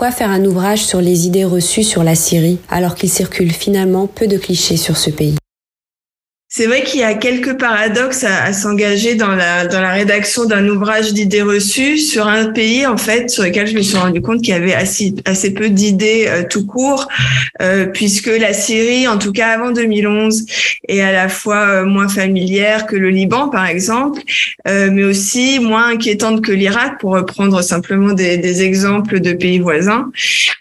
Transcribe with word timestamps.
pourquoi 0.00 0.16
faire 0.16 0.30
un 0.30 0.46
ouvrage 0.46 0.86
sur 0.86 1.02
les 1.02 1.26
idées 1.26 1.44
reçues 1.44 1.82
sur 1.82 2.02
la 2.02 2.14
Syrie 2.14 2.58
alors 2.70 2.94
qu'il 2.94 3.10
circule 3.10 3.52
finalement 3.52 4.06
peu 4.06 4.28
de 4.28 4.38
clichés 4.38 4.78
sur 4.78 4.96
ce 4.96 5.10
pays 5.10 5.36
c'est 6.52 6.66
vrai 6.66 6.82
qu'il 6.82 6.98
y 6.98 7.04
a 7.04 7.14
quelques 7.14 7.56
paradoxes 7.58 8.24
à, 8.24 8.52
s'engager 8.52 9.14
dans 9.14 9.36
la, 9.36 9.68
dans 9.68 9.80
la 9.80 9.92
rédaction 9.92 10.46
d'un 10.46 10.66
ouvrage 10.66 11.12
d'idées 11.12 11.42
reçues 11.42 11.96
sur 11.96 12.26
un 12.26 12.46
pays, 12.46 12.88
en 12.88 12.96
fait, 12.96 13.30
sur 13.30 13.44
lequel 13.44 13.68
je 13.68 13.76
me 13.76 13.82
suis 13.82 13.96
rendu 13.96 14.20
compte 14.20 14.42
qu'il 14.42 14.52
y 14.52 14.56
avait 14.56 14.74
assez, 14.74 15.14
assez 15.26 15.54
peu 15.54 15.68
d'idées 15.68 16.24
euh, 16.26 16.42
tout 16.42 16.66
court, 16.66 17.06
euh, 17.62 17.86
puisque 17.86 18.26
la 18.26 18.52
Syrie, 18.52 19.06
en 19.06 19.16
tout 19.16 19.30
cas 19.30 19.50
avant 19.50 19.70
2011, 19.70 20.44
est 20.88 21.00
à 21.00 21.12
la 21.12 21.28
fois 21.28 21.68
euh, 21.68 21.84
moins 21.84 22.08
familière 22.08 22.86
que 22.86 22.96
le 22.96 23.10
Liban, 23.10 23.48
par 23.48 23.66
exemple, 23.66 24.20
mais 24.66 25.04
aussi 25.04 25.60
moins 25.60 25.90
inquiétante 25.90 26.42
que 26.42 26.52
l'Irak, 26.52 26.98
pour 26.98 27.12
reprendre 27.12 27.62
simplement 27.62 28.12
des, 28.12 28.38
des, 28.38 28.62
exemples 28.62 29.20
de 29.20 29.32
pays 29.32 29.58
voisins. 29.58 30.10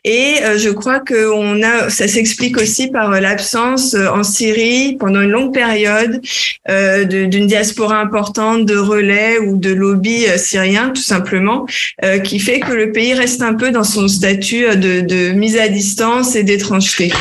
Et 0.04 0.36
je 0.58 0.70
crois 0.70 1.00
que 1.00 1.32
on 1.32 1.62
a, 1.64 1.90
ça 1.90 2.08
s'explique 2.08 2.58
aussi 2.58 2.90
par 2.90 3.20
l'absence 3.22 3.96
en 3.96 4.24
Syrie, 4.24 4.98
pendant 5.00 5.22
une 5.22 5.32
longue 5.32 5.54
période, 5.54 5.79
euh, 5.88 7.04
d'une 7.04 7.48
diaspora 7.48 8.00
importante 8.00 8.66
de 8.66 8.78
relais 8.78 9.40
ou 9.40 9.58
de 9.58 9.72
lobby 9.72 10.26
euh, 10.28 10.38
syrien, 10.38 10.90
tout 10.90 11.02
simplement, 11.02 11.66
euh, 12.04 12.20
qui 12.20 12.40
fait 12.40 12.60
que 12.60 12.72
le 12.72 12.92
pays 12.92 13.14
reste 13.14 13.42
un 13.42 13.54
peu 13.54 13.72
dans 13.72 13.84
son 13.84 14.08
statut 14.08 14.66
de, 14.76 15.02
de 15.02 15.32
mise 15.32 15.58
à 15.58 15.68
distance 15.68 16.36
et 16.36 16.44
d'étrangeté. 16.44 17.12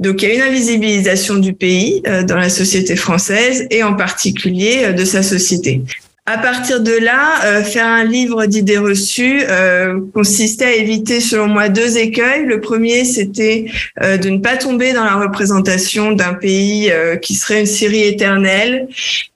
Donc 0.00 0.22
il 0.22 0.28
y 0.28 0.32
a 0.32 0.34
une 0.34 0.42
invisibilisation 0.42 1.36
du 1.36 1.52
pays 1.52 2.02
dans 2.26 2.36
la 2.36 2.48
société 2.48 2.96
française 2.96 3.66
et 3.70 3.82
en 3.82 3.94
particulier 3.94 4.92
de 4.92 5.04
sa 5.04 5.22
société. 5.22 5.82
À 6.28 6.38
partir 6.38 6.80
de 6.80 6.90
là, 6.90 7.44
euh, 7.44 7.62
faire 7.62 7.86
un 7.86 8.02
livre 8.02 8.46
d'idées 8.46 8.78
reçues 8.78 9.42
euh, 9.48 10.00
consistait 10.12 10.64
à 10.64 10.74
éviter, 10.74 11.20
selon 11.20 11.46
moi, 11.46 11.68
deux 11.68 11.98
écueils. 11.98 12.44
Le 12.46 12.60
premier, 12.60 13.04
c'était 13.04 13.66
euh, 14.02 14.16
de 14.16 14.30
ne 14.30 14.38
pas 14.38 14.56
tomber 14.56 14.92
dans 14.92 15.04
la 15.04 15.14
représentation 15.14 16.10
d'un 16.10 16.34
pays 16.34 16.92
qui 17.22 17.34
serait 17.34 17.60
une 17.60 17.66
Syrie 17.66 18.02
éternelle. 18.02 18.88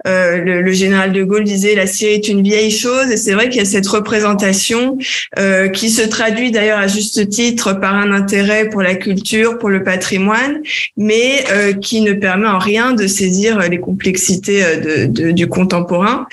Le, 0.04 0.62
le, 0.62 0.72
général 0.72 1.12
de 1.12 1.22
Gaulle 1.22 1.44
disait 1.44 1.74
la 1.74 1.86
Syrie 1.86 2.14
est 2.14 2.28
une 2.28 2.42
vieille 2.42 2.70
chose, 2.70 3.10
et 3.10 3.16
c'est 3.16 3.34
vrai 3.34 3.48
qu'il 3.48 3.58
y 3.58 3.62
a 3.62 3.66
cette 3.66 3.86
représentation 3.86 4.98
qui 5.72 5.90
se 5.90 6.02
traduit 6.02 6.50
d'ailleurs 6.50 6.78
à 6.78 6.86
juste 6.86 7.28
titre 7.28 7.74
par 7.74 7.94
un 7.94 8.10
intérêt 8.12 8.68
pour 8.68 8.82
la 8.82 8.94
culture, 8.94 9.58
pour 9.58 9.68
le 9.68 9.84
patrimoine, 9.84 10.62
mais 10.96 11.44
qui 11.82 12.00
ne 12.00 12.14
permet 12.14 12.48
en 12.48 12.58
rien 12.58 12.92
de 12.92 13.06
saisir 13.06 13.58
les 13.68 13.78
complexités 13.78 14.62
de, 14.76 15.06
de, 15.06 15.30
du 15.32 15.46
contemporain. 15.48 16.26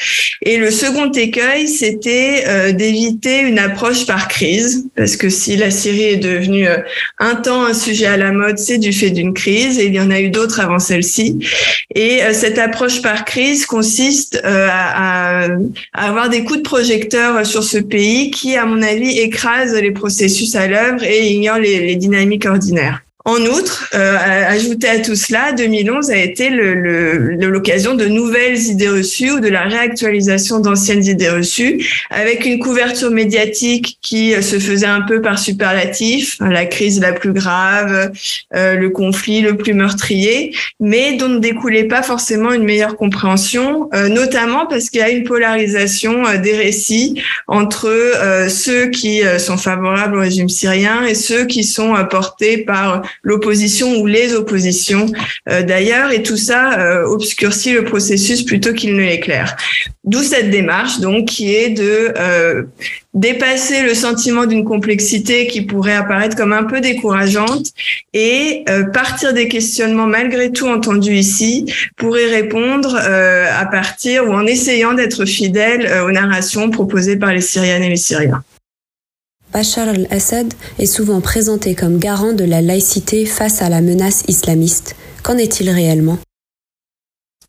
Et 0.49 0.55
le 0.55 0.71
second 0.71 1.11
écueil, 1.11 1.67
c'était 1.67 2.45
euh, 2.47 2.71
d'éviter 2.71 3.41
une 3.41 3.59
approche 3.59 4.05
par 4.05 4.29
crise, 4.29 4.87
parce 4.95 5.17
que 5.17 5.27
si 5.27 5.57
la 5.57 5.71
Syrie 5.71 6.03
est 6.03 6.23
devenue 6.23 6.65
euh, 6.65 6.77
un 7.19 7.35
temps 7.35 7.65
un 7.65 7.73
sujet 7.73 8.05
à 8.05 8.15
la 8.15 8.31
mode, 8.31 8.57
c'est 8.57 8.77
du 8.77 8.93
fait 8.93 9.09
d'une 9.09 9.33
crise, 9.33 9.77
et 9.77 9.87
il 9.87 9.93
y 9.93 9.99
en 9.99 10.09
a 10.09 10.21
eu 10.21 10.29
d'autres 10.29 10.61
avant 10.61 10.79
celle-ci. 10.79 11.45
Et 11.93 12.23
euh, 12.23 12.31
cette 12.31 12.59
approche 12.59 13.01
par 13.01 13.25
crise 13.25 13.65
consiste 13.65 14.39
à, 14.41 15.43
à, 15.43 15.49
avoir 15.91 16.29
des 16.29 16.45
coups 16.45 16.59
de 16.59 16.63
projecteur 16.63 17.45
sur 17.45 17.65
ce 17.65 17.79
pays 17.79 18.31
qui, 18.31 18.55
à 18.55 18.65
mon 18.65 18.81
avis, 18.81 19.19
écrase 19.19 19.75
les 19.75 19.91
processus 19.91 20.55
à 20.55 20.67
l'œuvre 20.67 21.03
et 21.03 21.27
ignore 21.29 21.57
les, 21.57 21.81
les 21.81 21.97
dynamiques 21.97 22.45
ordinaires. 22.45 23.01
En 23.27 23.41
outre, 23.41 23.89
euh, 23.93 24.15
ajouté 24.47 24.87
à 24.87 24.99
tout 24.99 25.15
cela, 25.15 25.51
2011 25.51 26.11
a 26.11 26.15
été 26.15 26.49
l'occasion 26.49 27.91
le, 27.91 27.97
de 27.97 28.05
nouvelles 28.05 28.57
idées 28.57 28.87
reçues 28.87 29.31
ou 29.31 29.41
de 29.41 29.49
la 29.49 29.63
réactualisation 29.63 30.61
d'anciennes 30.61 31.03
idées 31.03 31.31
reçues, 31.31 31.85
avec 32.09 32.45
une 32.45 32.57
couverture 32.57 33.11
médiatique 33.11 33.97
qui 34.01 34.33
euh, 34.33 34.41
se 34.41 34.59
faisait 34.59 34.87
un 34.87 35.01
peu 35.01 35.21
par 35.21 35.39
superlatif, 35.39 36.37
la 36.39 36.65
crise 36.65 37.01
la 37.01 37.11
plus 37.11 37.33
grave, 37.33 38.13
euh, 38.55 38.75
le 38.75 38.89
conflit 38.91 39.41
le 39.41 39.57
plus 39.57 39.73
meurtrier, 39.73 40.55
mais 40.79 41.17
dont 41.17 41.27
ne 41.27 41.39
découlait 41.39 41.83
pas 41.83 42.03
forcément 42.03 42.53
une 42.53 42.63
meilleure 42.63 42.95
compréhension, 42.95 43.89
euh, 43.93 44.07
notamment 44.07 44.67
parce 44.67 44.89
qu'il 44.89 45.01
y 45.01 45.03
a 45.03 45.09
une 45.09 45.25
polarisation 45.25 46.25
euh, 46.25 46.37
des 46.37 46.55
récits 46.55 47.21
entre 47.47 47.89
ceux 48.49 48.87
qui 48.87 49.21
sont 49.39 49.57
favorables 49.57 50.15
au 50.15 50.19
régime 50.19 50.49
syrien 50.49 51.03
et 51.05 51.15
ceux 51.15 51.45
qui 51.45 51.63
sont 51.63 51.93
portés 52.09 52.59
par 52.59 53.01
l'opposition 53.23 53.97
ou 53.99 54.07
les 54.07 54.33
oppositions 54.33 55.07
euh, 55.49 55.63
d'ailleurs, 55.63 56.11
et 56.11 56.23
tout 56.23 56.37
ça 56.37 56.79
euh, 56.79 57.05
obscurcit 57.05 57.73
le 57.73 57.83
processus 57.83 58.43
plutôt 58.43 58.73
qu'il 58.73 58.95
ne 58.95 59.01
l'éclaire. 59.01 59.55
D'où 60.03 60.23
cette 60.23 60.49
démarche, 60.49 60.99
donc, 60.99 61.25
qui 61.25 61.53
est 61.53 61.69
de 61.69 62.13
euh, 62.17 62.63
dépasser 63.13 63.83
le 63.83 63.93
sentiment 63.93 64.45
d'une 64.45 64.63
complexité 64.63 65.47
qui 65.47 65.61
pourrait 65.61 65.95
apparaître 65.95 66.35
comme 66.37 66.53
un 66.53 66.63
peu 66.63 66.79
décourageante 66.79 67.67
et 68.13 68.63
partir 68.93 69.33
des 69.33 69.47
questionnements 69.47 70.05
malgré 70.05 70.51
tout 70.51 70.67
entendus 70.67 71.15
ici 71.15 71.65
pour 71.95 72.17
y 72.17 72.25
répondre 72.25 72.95
à 72.95 73.65
partir 73.65 74.27
ou 74.27 74.33
en 74.33 74.45
essayant 74.45 74.93
d'être 74.93 75.25
fidèle 75.25 75.91
aux 76.05 76.11
narrations 76.11 76.69
proposées 76.69 77.17
par 77.17 77.33
les 77.33 77.41
Syriennes 77.41 77.83
et 77.83 77.89
les 77.89 77.95
Syriens. 77.95 78.43
Bachar 79.53 79.87
al-Assad 79.89 80.53
est 80.77 80.85
souvent 80.85 81.21
présenté 81.21 81.73
comme 81.73 81.97
garant 81.97 82.33
de 82.33 82.43
la 82.43 82.61
laïcité 82.61 83.25
face 83.25 83.61
à 83.61 83.69
la 83.69 83.81
menace 83.81 84.23
islamiste. 84.27 84.95
Qu'en 85.23 85.37
est-il 85.37 85.69
réellement? 85.69 86.17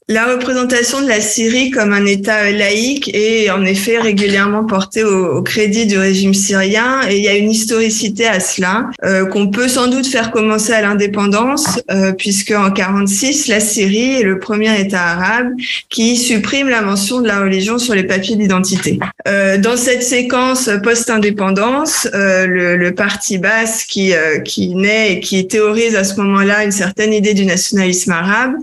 La 0.08 0.32
représentation 0.32 1.02
de 1.02 1.08
la 1.08 1.20
Syrie 1.20 1.70
comme 1.70 1.92
un 1.92 2.06
État 2.06 2.50
laïque 2.50 3.10
est 3.14 3.50
en 3.50 3.62
effet 3.64 3.98
régulièrement 3.98 4.64
portée 4.64 5.04
au, 5.04 5.42
crédit 5.42 5.86
du 5.86 5.98
régime 5.98 6.32
syrien 6.32 7.00
et 7.08 7.18
il 7.18 7.22
y 7.22 7.28
a 7.28 7.36
une 7.36 7.50
historicité 7.50 8.26
à 8.26 8.40
cela 8.40 8.88
euh, 9.04 9.26
qu'on 9.26 9.48
peut 9.48 9.68
sans 9.68 9.88
doute 9.88 10.06
faire 10.06 10.30
commencer 10.30 10.72
à 10.72 10.80
l'indépendance 10.80 11.80
euh, 11.90 12.12
puisque 12.12 12.52
en 12.52 12.70
46 12.70 13.48
la 13.48 13.60
Syrie 13.60 14.20
est 14.20 14.22
le 14.22 14.38
premier 14.38 14.80
État 14.80 15.02
arabe 15.02 15.48
qui 15.90 16.16
supprime 16.16 16.68
la 16.68 16.80
mention 16.80 17.20
de 17.20 17.28
la 17.28 17.40
religion 17.40 17.78
sur 17.78 17.94
les 17.94 18.04
papiers 18.04 18.36
d'identité. 18.36 18.98
Euh, 19.26 19.58
dans 19.58 19.76
cette 19.76 20.02
séquence 20.02 20.70
post-indépendance, 20.82 22.08
euh, 22.14 22.46
le, 22.46 22.76
le, 22.76 22.94
parti 22.94 23.36
basse 23.36 23.84
qui 23.84 24.14
euh, 24.14 24.38
qui 24.38 24.74
naît 24.74 25.12
et 25.12 25.20
qui 25.20 25.46
théorise 25.46 25.96
à 25.96 26.04
ce 26.04 26.16
moment-là 26.20 26.64
une 26.64 26.72
certaine 26.72 27.12
idée 27.12 27.34
du 27.34 27.44
nationalisme 27.44 28.12
arabe 28.12 28.54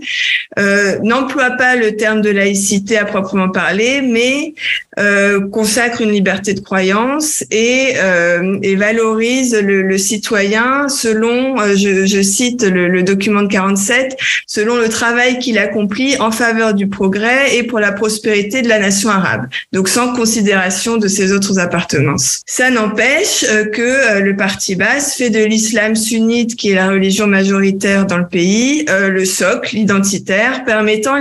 n'emploie 1.02 1.35
pas 1.36 1.76
le 1.76 1.96
terme 1.96 2.20
de 2.20 2.30
laïcité 2.30 2.98
à 2.98 3.04
proprement 3.04 3.48
parler, 3.48 4.02
mais 4.02 4.54
euh, 4.98 5.46
consacre 5.48 6.00
une 6.00 6.10
liberté 6.10 6.54
de 6.54 6.60
croyance 6.60 7.44
et, 7.50 7.92
euh, 7.96 8.58
et 8.62 8.76
valorise 8.76 9.54
le, 9.54 9.82
le, 9.82 9.98
citoyen 9.98 10.88
selon, 10.88 11.60
euh, 11.60 11.76
je, 11.76 12.06
je, 12.06 12.22
cite 12.22 12.62
le, 12.62 12.88
le, 12.88 13.02
document 13.02 13.42
de 13.42 13.48
47, 13.48 14.16
selon 14.46 14.76
le 14.76 14.88
travail 14.88 15.38
qu'il 15.38 15.58
accomplit 15.58 16.16
en 16.18 16.30
faveur 16.30 16.72
du 16.72 16.88
progrès 16.88 17.56
et 17.56 17.62
pour 17.62 17.78
la 17.78 17.92
prospérité 17.92 18.62
de 18.62 18.68
la 18.68 18.78
nation 18.78 19.10
arabe. 19.10 19.46
Donc 19.72 19.88
sans 19.88 20.14
considération 20.14 20.96
de 20.96 21.08
ses 21.08 21.32
autres 21.32 21.58
appartenances. 21.58 22.42
Ça 22.46 22.70
n'empêche 22.70 23.44
euh, 23.50 23.66
que 23.66 24.20
le 24.20 24.34
parti 24.34 24.76
basse 24.76 25.14
fait 25.14 25.30
de 25.30 25.44
l'islam 25.44 25.94
sunnite, 25.94 26.56
qui 26.56 26.70
est 26.70 26.74
la 26.74 26.88
religion 26.88 27.26
majoritaire 27.26 28.06
dans 28.06 28.18
le 28.18 28.26
pays, 28.26 28.86
le 28.88 29.24
socle 29.24 29.76
identitaire 29.76 30.64
permettant 30.64 31.16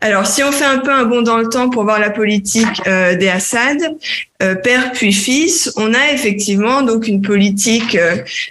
Alors 0.00 0.26
si 0.26 0.42
on 0.42 0.52
fait 0.52 0.64
un 0.64 0.78
peu 0.78 0.92
un 0.92 1.04
bond 1.04 1.22
dans 1.22 1.38
le 1.38 1.48
temps 1.48 1.70
pour 1.70 1.84
voir 1.84 1.98
la 1.98 2.10
politique 2.10 2.82
euh, 2.86 3.16
des 3.16 3.28
Assad, 3.28 3.78
euh, 4.42 4.54
père 4.54 4.92
puis 4.92 5.12
fils, 5.12 5.72
on 5.76 5.92
a 5.94 6.12
effectivement 6.12 6.82
donc 6.82 7.08
une 7.08 7.22
politique 7.22 7.96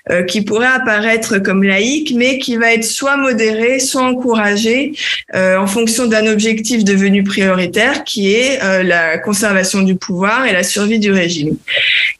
euh, 0.09 0.23
qui 0.23 0.41
pourrait 0.41 0.67
apparaître 0.67 1.37
comme 1.39 1.63
laïque, 1.63 2.13
mais 2.15 2.39
qui 2.39 2.57
va 2.57 2.73
être 2.73 2.83
soit 2.83 3.17
modérée, 3.17 3.79
soit 3.79 4.03
encouragée 4.03 4.93
en 5.33 5.67
fonction 5.67 6.07
d'un 6.07 6.27
objectif 6.27 6.83
devenu 6.83 7.23
prioritaire, 7.23 8.03
qui 8.03 8.33
est 8.33 8.59
la 8.83 9.17
conservation 9.17 9.81
du 9.81 9.95
pouvoir 9.95 10.45
et 10.45 10.53
la 10.53 10.63
survie 10.63 10.99
du 10.99 11.11
régime. 11.11 11.57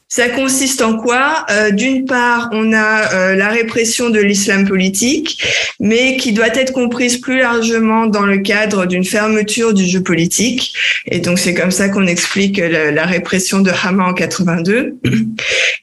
Ça 0.09 0.29
consiste 0.29 0.81
en 0.81 0.97
quoi? 0.97 1.45
Euh, 1.51 1.71
D'une 1.71 2.05
part, 2.05 2.47
on 2.53 2.71
a 2.71 3.13
euh, 3.13 3.35
la 3.35 3.49
répression 3.49 4.09
de 4.09 4.21
l'islam 4.21 4.65
politique, 4.65 5.43
mais 5.81 6.15
qui 6.15 6.31
doit 6.31 6.47
être 6.47 6.71
comprise 6.71 7.17
plus 7.17 7.39
largement 7.39 8.07
dans 8.07 8.25
le 8.25 8.37
cadre 8.37 8.85
d'une 8.85 9.03
fermeture 9.03 9.73
du 9.73 9.85
jeu 9.85 10.01
politique. 10.01 10.73
Et 11.07 11.19
donc 11.19 11.39
c'est 11.39 11.53
comme 11.53 11.71
ça 11.71 11.89
qu'on 11.89 12.07
explique 12.07 12.57
la, 12.57 13.05
répression 13.05 13.59
de 13.59 13.69
Hama 13.83 14.05
en 14.05 14.13
82. 14.13 14.95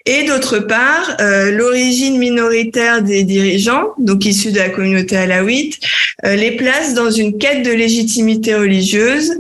Et 0.07 0.25
d'autre 0.25 0.59
part, 0.59 1.17
euh, 1.21 1.51
l'origine 1.51 2.19
minoritaire 2.19 3.03
des 3.03 3.25
dirigeants, 3.25 3.91
donc 3.99 4.25
issus 4.25 4.53
de 4.53 4.59
la 4.59 4.71
communauté 4.71 5.17
alaouite, 5.17 5.79
les 6.23 6.53
place 6.53 6.95
dans 6.95 7.11
une 7.11 7.37
quête 7.37 7.63
de 7.63 7.73
légitimité 7.73 8.55
religieuse 8.55 9.35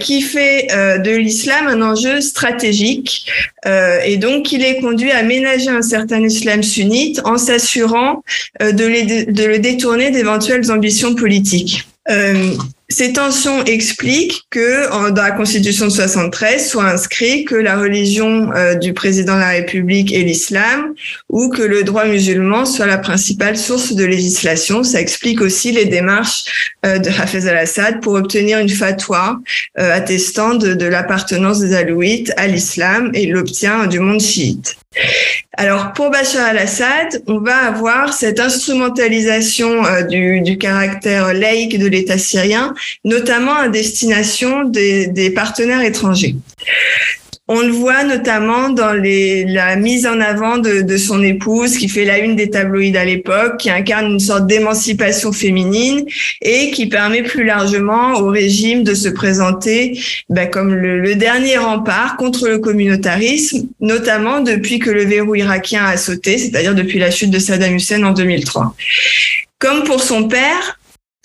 qui 0.00 0.22
fait 0.22 0.68
de 0.70 1.16
l'islam 1.16 1.66
un 1.66 1.82
enjeu 1.82 2.20
stratégique. 2.20 3.26
Euh, 3.66 4.00
et 4.04 4.16
donc, 4.16 4.52
il 4.52 4.64
est 4.64 4.80
conduit 4.80 5.10
à 5.10 5.22
ménager 5.22 5.70
un 5.70 5.82
certain 5.82 6.20
islam 6.20 6.62
sunnite 6.62 7.20
en 7.24 7.38
s'assurant 7.38 8.22
euh, 8.62 8.72
de, 8.72 9.30
de, 9.30 9.44
le 9.44 9.58
détourner 9.58 10.10
d'éventuelles 10.10 10.70
ambitions 10.70 11.14
politiques. 11.14 11.86
Euh, 12.10 12.54
ces 12.90 13.12
tensions 13.12 13.62
expliquent 13.64 14.44
que 14.48 15.10
dans 15.10 15.22
la 15.22 15.32
Constitution 15.32 15.86
de 15.86 15.90
73 15.90 16.70
soit 16.70 16.84
inscrit 16.84 17.44
que 17.44 17.54
la 17.54 17.76
religion 17.76 18.50
euh, 18.54 18.76
du 18.76 18.94
président 18.94 19.34
de 19.34 19.40
la 19.40 19.50
République 19.50 20.14
est 20.14 20.22
l'islam 20.22 20.94
ou 21.28 21.50
que 21.50 21.60
le 21.60 21.84
droit 21.84 22.06
musulman 22.06 22.64
soit 22.64 22.86
la 22.86 22.96
principale 22.96 23.58
source 23.58 23.92
de 23.92 24.04
législation. 24.04 24.84
Ça 24.84 25.02
explique 25.02 25.42
aussi 25.42 25.70
les 25.70 25.84
démarches 25.84 26.72
euh, 26.86 26.98
de 26.98 27.10
Hafez 27.10 27.46
al-Assad 27.46 28.00
pour 28.00 28.14
obtenir 28.14 28.58
une 28.58 28.70
fatwa 28.70 29.38
attestant 29.76 30.54
de, 30.54 30.72
de 30.72 30.86
l'appartenance 30.86 31.60
des 31.60 31.74
Alouites 31.74 32.32
à 32.38 32.46
l'islam 32.46 33.10
et 33.12 33.26
l'obtient 33.26 33.86
du 33.86 34.00
monde 34.00 34.20
chiite. 34.20 34.76
Alors 35.60 35.92
pour 35.92 36.10
Bachar 36.10 36.46
al-Assad, 36.46 37.20
on 37.26 37.40
va 37.40 37.56
avoir 37.56 38.12
cette 38.12 38.38
instrumentalisation 38.38 39.84
euh, 39.84 40.02
du, 40.02 40.56
caractère 40.56 41.34
laïque 41.34 41.76
de 41.80 41.88
l'État 41.88 42.16
syrien, 42.16 42.76
notamment 43.04 43.56
à 43.56 43.68
destination 43.68 44.62
des, 44.62 45.08
des 45.08 45.30
partenaires 45.30 45.82
étrangers. 45.82 46.36
On 47.50 47.62
le 47.62 47.70
voit 47.70 48.04
notamment 48.04 48.68
dans 48.68 48.92
la 48.92 49.76
mise 49.76 50.06
en 50.06 50.20
avant 50.20 50.58
de, 50.58 50.82
de, 50.82 50.96
son 50.98 51.22
épouse 51.22 51.78
qui 51.78 51.88
fait 51.88 52.04
la 52.04 52.18
une 52.18 52.36
des 52.36 52.50
tabloïds 52.50 52.96
à 52.98 53.06
l'époque, 53.06 53.56
qui 53.56 53.70
incarne 53.70 54.12
une 54.12 54.20
sorte 54.20 54.46
d'émancipation 54.46 55.32
féminine 55.32 56.04
et 56.42 56.70
qui 56.72 56.88
permet 56.88 57.22
plus 57.22 57.44
largement 57.44 58.18
au 58.20 58.28
régime 58.28 58.84
de 58.84 58.92
se 58.92 59.08
présenter 59.08 59.98
ben, 60.28 60.46
comme 60.46 60.74
le, 60.74 61.14
dernier 61.14 61.56
rempart 61.56 62.18
contre 62.18 62.48
le 62.48 62.58
communautarisme, 62.58 63.66
notamment 63.80 64.40
depuis 64.40 64.78
que 64.78 64.90
le 64.90 65.04
verrou 65.04 65.34
irakien 65.34 65.86
a 65.86 65.96
sauté, 65.96 66.36
c'est-à-dire 66.36 66.74
depuis 66.74 66.98
la 66.98 67.10
chute 67.10 67.30
de 67.30 67.38
Saddam 67.38 67.74
Hussein 67.74 68.02
en 68.04 68.12
2003. 68.12 68.74
Comme 69.58 69.84
pour 69.84 70.02
son 70.02 70.28
père, 70.28 70.77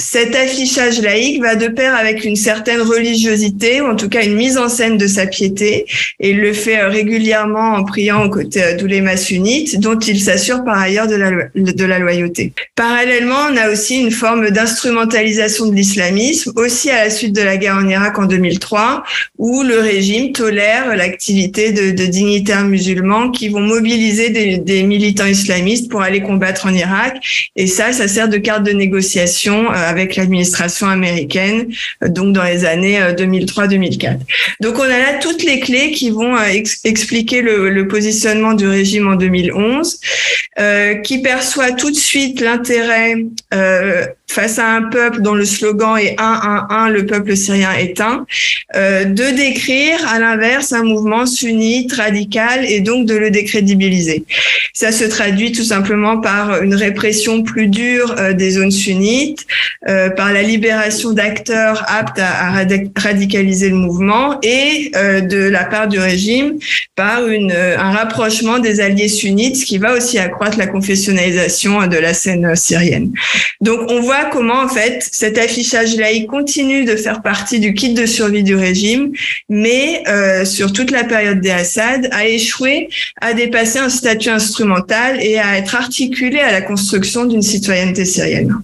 cet 0.03 0.35
affichage 0.35 1.01
laïque 1.01 1.41
va 1.41 1.55
de 1.55 1.67
pair 1.69 1.95
avec 1.95 2.25
une 2.25 2.35
certaine 2.35 2.81
religiosité, 2.81 3.79
ou 3.79 3.85
en 3.85 3.95
tout 3.95 4.09
cas 4.09 4.23
une 4.23 4.35
mise 4.35 4.57
en 4.57 4.67
scène 4.67 4.97
de 4.97 5.07
sa 5.07 5.25
piété, 5.25 5.85
et 6.19 6.31
il 6.31 6.41
le 6.41 6.51
fait 6.51 6.79
euh, 6.79 6.89
régulièrement 6.89 7.75
en 7.75 7.85
priant 7.85 8.25
aux 8.25 8.29
côtés 8.29 8.63
euh, 8.63 8.75
d'oulémas 8.75 9.15
sunnites, 9.15 9.79
dont 9.79 9.97
il 9.97 10.19
s'assure 10.19 10.65
par 10.65 10.77
ailleurs 10.77 11.07
de 11.07 11.15
la, 11.15 11.99
loyauté. 11.99 12.51
Parallèlement, 12.75 13.47
on 13.49 13.55
a 13.55 13.69
aussi 13.71 13.95
une 13.95 14.11
forme 14.11 14.49
d'instrumentalisation 14.49 15.67
de 15.67 15.75
l'islamisme, 15.75 16.51
aussi 16.57 16.89
à 16.89 17.05
la 17.05 17.09
suite 17.09 17.33
de 17.33 17.41
la 17.41 17.55
guerre 17.55 17.77
en 17.77 17.87
Irak 17.87 18.19
en 18.19 18.25
2003, 18.25 19.03
où 19.37 19.63
le 19.63 19.79
régime 19.79 20.33
tolère 20.33 20.97
l'activité 20.97 21.71
de, 21.71 21.91
dignitaires 21.91 22.65
musulmans 22.65 23.31
qui 23.31 23.47
vont 23.47 23.61
mobiliser 23.61 24.31
des, 24.31 24.57
des, 24.57 24.83
militants 24.83 25.25
islamistes 25.25 25.89
pour 25.89 26.01
aller 26.01 26.21
combattre 26.21 26.65
en 26.65 26.73
Irak, 26.73 27.15
et 27.55 27.67
ça, 27.67 27.93
ça 27.93 28.09
sert 28.09 28.27
de 28.27 28.37
carte 28.37 28.63
de 28.63 28.71
négociation 28.71 29.71
euh, 29.71 29.92
avec 29.93 30.15
l'administration 30.15 30.87
américaine, 30.87 31.67
donc 32.01 32.33
dans 32.33 32.43
les 32.43 32.65
années 32.65 32.99
2003-2004. 32.99 34.07
Euh, 34.07 34.13
donc 34.59 34.79
on 34.79 34.83
a 34.83 34.87
là 34.87 35.19
toutes 35.21 35.43
les 35.43 35.59
clés 35.59 35.91
qui 35.91 36.09
vont 36.09 36.35
euh, 36.35 36.61
expliquer 36.83 37.41
le, 37.41 37.87
positionnement 37.87 38.53
du 38.53 38.67
régime 38.67 39.07
en 39.07 39.15
2011, 39.15 39.99
euh, 40.59 40.95
qui 40.95 41.21
perçoit 41.21 41.71
tout 41.71 41.91
de 41.91 41.95
suite 41.95 42.41
l'intérêt 42.41 43.15
face 44.33 44.57
à 44.57 44.67
un 44.67 44.83
peuple 44.83 45.21
dont 45.21 45.35
le 45.35 45.45
slogan 45.45 45.95
est 45.97 46.15
1 46.19 46.23
1 46.23 46.67
1 46.75 46.89
le 46.89 47.05
peuple 47.05 47.35
syrien 47.35 47.69
un, 47.99 48.25
euh, 48.75 49.05
de 49.05 49.35
décrire 49.35 50.07
à 50.07 50.17
l'inverse 50.17 50.73
un 50.73 50.83
mouvement 50.83 51.27
sunnite 51.27 51.93
radical 51.93 52.65
et 52.65 52.79
donc 52.79 53.05
de 53.05 53.13
le 53.13 53.29
décrédibiliser. 53.29 54.25
Ça 54.73 54.91
se 54.91 55.03
traduit 55.03 55.51
tout 55.51 55.63
simplement 55.63 56.17
par 56.17 56.63
une 56.63 56.73
répression 56.73 57.43
plus 57.43 57.67
dure 57.67 58.15
des 58.33 58.51
zones 58.51 58.71
sunnites, 58.71 59.45
euh, 59.87 60.09
par 60.09 60.31
la 60.31 60.41
libération 60.41 61.11
d'acteurs 61.11 61.83
aptes 61.87 62.19
à, 62.19 62.47
à, 62.47 62.65
radicaliser 62.95 63.69
le 63.69 63.75
mouvement 63.75 64.39
et 64.41 64.91
euh, 64.95 65.21
de 65.21 65.37
la 65.37 65.65
part 65.65 65.87
du 65.87 65.99
régime 65.99 66.57
par 66.95 67.21
euh, 67.21 67.77
un 67.77 67.91
rapprochement 67.91 68.59
des 68.59 68.79
alliés 68.79 69.07
sunnites, 69.07 69.57
ce 69.57 69.65
qui 69.65 69.77
va 69.77 69.93
aussi 69.93 70.19
accroître 70.19 70.57
la 70.57 70.67
confessionnalisation 70.67 71.87
de 71.87 71.97
la 71.97 72.13
scène 72.13 72.55
syrienne. 72.55 73.11
Donc 73.61 73.79
on 73.89 74.01
voit 74.01 74.25
comment 74.31 74.61
en 74.61 74.67
fait 74.67 75.07
cet 75.11 75.37
affichage 75.37 75.95
laïque 75.97 76.27
continue 76.27 76.85
de 76.85 76.95
faire 76.95 77.21
partie 77.21 77.59
du 77.59 77.73
kit 77.73 77.93
de 77.93 78.05
survie 78.05 78.43
du 78.43 78.55
régime, 78.55 79.11
mais 79.49 80.03
euh, 80.07 80.45
sur 80.45 80.71
toute 80.71 80.91
la 80.91 81.03
période 81.03 81.41
des 81.41 81.51
Assad 81.51 82.09
a 82.11 82.25
échoué 82.27 82.89
à 83.21 83.33
dépasser 83.33 83.79
un 83.79 83.89
statut 83.89 84.29
instrumental 84.29 85.21
et 85.21 85.39
à 85.39 85.57
être 85.57 85.75
articulé 85.75 86.39
à 86.39 86.51
la 86.51 86.61
construction 86.61 87.25
d'une 87.25 87.41
citoyenneté 87.41 88.05
syrienne. 88.05 88.61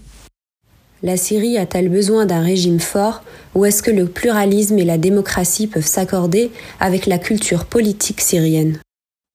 La 1.02 1.16
Syrie 1.16 1.58
a-t-elle 1.58 1.88
besoin 1.88 2.26
d'un 2.26 2.42
régime 2.42 2.80
fort 2.80 3.24
ou 3.56 3.66
est-ce 3.66 3.82
que 3.82 3.92
le 3.92 4.06
pluralisme 4.06 4.78
et 4.80 4.86
la 4.86 4.98
démocratie 4.98 5.68
peuvent 5.68 5.86
s'accorder 5.86 6.52
avec 6.80 7.06
la 7.06 7.18
culture 7.18 7.66
politique 7.66 8.20
syrienne? 8.20 8.80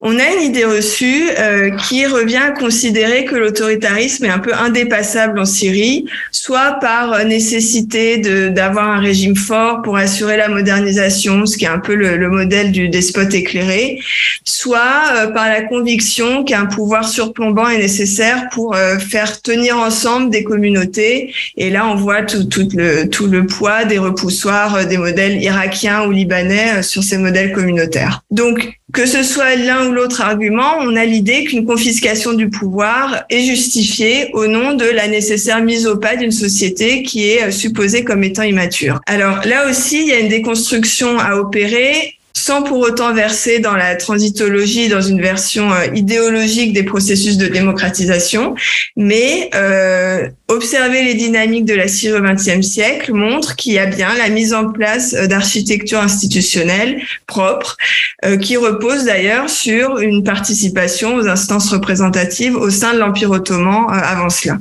On 0.01 0.19
a 0.19 0.33
une 0.35 0.41
idée 0.41 0.65
reçue 0.65 1.29
euh, 1.39 1.71
qui 1.77 2.05
revient 2.05 2.37
à 2.37 2.51
considérer 2.51 3.25
que 3.25 3.35
l'autoritarisme 3.35 4.25
est 4.25 4.29
un 4.29 4.39
peu 4.39 4.53
indépassable 4.53 5.39
en 5.39 5.45
Syrie, 5.45 6.05
soit 6.31 6.77
par 6.81 7.25
nécessité 7.25 8.17
d'avoir 8.51 8.89
un 8.89 8.99
régime 8.99 9.35
fort 9.35 9.81
pour 9.81 9.97
assurer 9.97 10.37
la 10.37 10.49
modernisation, 10.49 11.45
ce 11.45 11.57
qui 11.57 11.65
est 11.65 11.69
un 11.69 11.79
peu 11.79 11.95
le, 11.95 12.17
le 12.17 12.29
modèle 12.29 12.71
du 12.71 12.89
despote 12.89 13.33
éclairé, 13.33 13.99
soit 14.43 15.03
euh, 15.15 15.27
par 15.27 15.49
la 15.49 15.61
conviction 15.61 16.43
qu'un 16.43 16.65
pouvoir 16.65 17.07
surplombant 17.07 17.67
est 17.67 17.79
nécessaire 17.79 18.49
pour 18.51 18.75
euh, 18.75 18.99
faire 18.99 19.41
tenir 19.41 19.77
ensemble 19.77 20.29
des 20.29 20.43
communautés. 20.43 21.33
Et 21.57 21.69
là, 21.69 21.87
on 21.87 21.95
voit 21.95 22.21
tout, 22.23 22.43
tout, 22.43 22.67
le, 22.73 23.09
tout 23.09 23.27
le 23.27 23.45
poids 23.45 23.85
des 23.85 23.97
repoussoirs 23.97 24.75
euh, 24.75 24.85
des 24.85 24.97
modèles 24.97 25.41
irakiens 25.41 26.05
ou 26.05 26.11
libanais 26.11 26.77
euh, 26.77 26.81
sur 26.81 27.03
ces 27.03 27.17
modèles 27.17 27.53
communautaires. 27.53 28.21
Donc, 28.29 28.79
que 28.93 29.05
ce 29.05 29.23
soit 29.23 29.55
l'un 29.55 29.87
ou 29.87 29.91
l'autre 29.91 30.21
argument, 30.21 30.75
on 30.79 30.95
a 30.95 31.05
l'idée 31.05 31.43
qu'une 31.45 31.65
confiscation 31.65 32.33
du 32.33 32.49
pouvoir 32.49 33.23
est 33.29 33.41
justifiée 33.41 34.29
au 34.33 34.47
nom 34.47 34.75
de 34.75 34.85
la 34.85 35.07
nécessaire 35.07 35.61
mise 35.61 35.87
au 35.87 35.97
pas 35.97 36.15
d'une 36.15 36.31
société 36.31 37.01
qui 37.03 37.29
est 37.29 37.43
euh, 37.43 37.51
supposée 37.51 38.03
comme 38.03 38.23
étant 38.23 38.43
immature. 38.43 39.01
Alors 39.07 39.41
là 39.45 39.69
aussi, 39.69 40.01
il 40.01 40.07
y 40.07 40.13
a 40.13 40.19
une 40.19 40.29
déconstruction 40.29 41.17
à 41.17 41.35
opérer 41.35 42.14
sans 42.35 42.61
pour 42.61 42.79
autant 42.79 43.13
verser 43.13 43.59
dans 43.59 43.75
la 43.75 43.95
transitologie, 43.95 44.89
dans 44.89 45.01
une 45.01 45.21
version 45.21 45.71
euh, 45.71 45.85
idéologique 45.95 46.73
des 46.73 46.83
processus 46.83 47.37
de 47.37 47.47
démocratisation, 47.47 48.55
mais 48.97 49.49
euh, 49.55 50.27
observer 50.47 51.03
les 51.03 51.15
dynamiques 51.15 51.65
de 51.65 51.73
la 51.73 51.87
Syrie 51.87 52.19
au 52.19 52.21
XXe 52.21 52.61
siècle 52.61 53.13
montre 53.13 53.55
qu'il 53.55 53.73
y 53.73 53.79
a 53.79 53.85
bien 53.85 54.13
la 54.15 54.29
mise 54.29 54.53
en 54.53 54.71
place 54.71 55.13
euh, 55.13 55.27
d'architecture 55.27 55.99
institutionnelle 55.99 57.01
propre, 57.25 57.77
euh, 58.25 58.37
qui 58.37 58.57
repose 58.57 59.05
d'ailleurs 59.05 59.49
sur 59.49 59.99
une 59.99 60.23
participation 60.23 61.15
aux 61.15 61.27
instances 61.27 61.71
représentatives 61.71 62.55
au 62.55 62.69
sein 62.69 62.93
de 62.93 62.99
l'Empire 62.99 63.31
ottoman 63.31 63.87
euh, 63.89 63.93
avant 63.93 64.29
cela. 64.29 64.57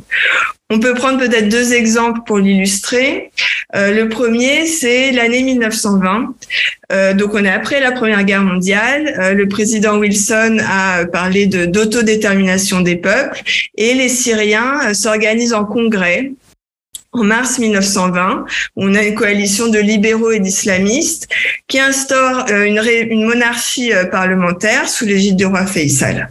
On 0.75 0.81
peut 0.81 0.95
prendre 0.95 1.19
peut-être 1.19 1.49
deux 1.49 1.73
exemples 1.73 2.23
pour 2.27 2.39
l'illustrer. 2.39 3.31
Euh, 3.77 3.95
le 3.95 4.09
premier, 4.09 4.67
c'est 4.67 5.13
l'année 5.13 5.45
1920. 5.45 6.35
Euh, 6.91 7.15
donc, 7.15 7.33
on 7.35 7.45
est 7.45 7.49
après 7.49 7.79
la 7.79 7.93
Première 7.93 8.25
Guerre 8.25 8.43
mondiale. 8.43 9.15
Euh, 9.21 9.35
le 9.35 9.47
président 9.47 9.99
Wilson 9.99 10.59
a 10.69 11.05
parlé 11.07 11.47
de 11.47 11.65
d'autodétermination 11.65 12.81
des 12.81 12.97
peuples 12.97 13.41
et 13.77 13.95
les 13.95 14.09
Syriens 14.09 14.81
euh, 14.89 14.95
s'organisent 14.95 15.55
en 15.55 15.65
congrès 15.65 16.33
en 17.15 17.23
mars 17.23 17.59
1920, 17.61 18.45
on 18.77 18.95
a 18.95 19.03
une 19.03 19.15
coalition 19.15 19.69
de 19.69 19.79
libéraux 19.79 20.33
et 20.33 20.41
d'islamistes 20.41 21.29
qui 21.69 21.79
instaure 21.79 22.47
euh, 22.51 22.65
une, 22.65 23.25
monarchie 23.25 23.93
euh, 23.93 24.05
parlementaire 24.05 24.89
sous 24.89 25.05
l'égide 25.05 25.37
du 25.37 25.47
roi 25.47 25.65
Faisal. 25.65 26.29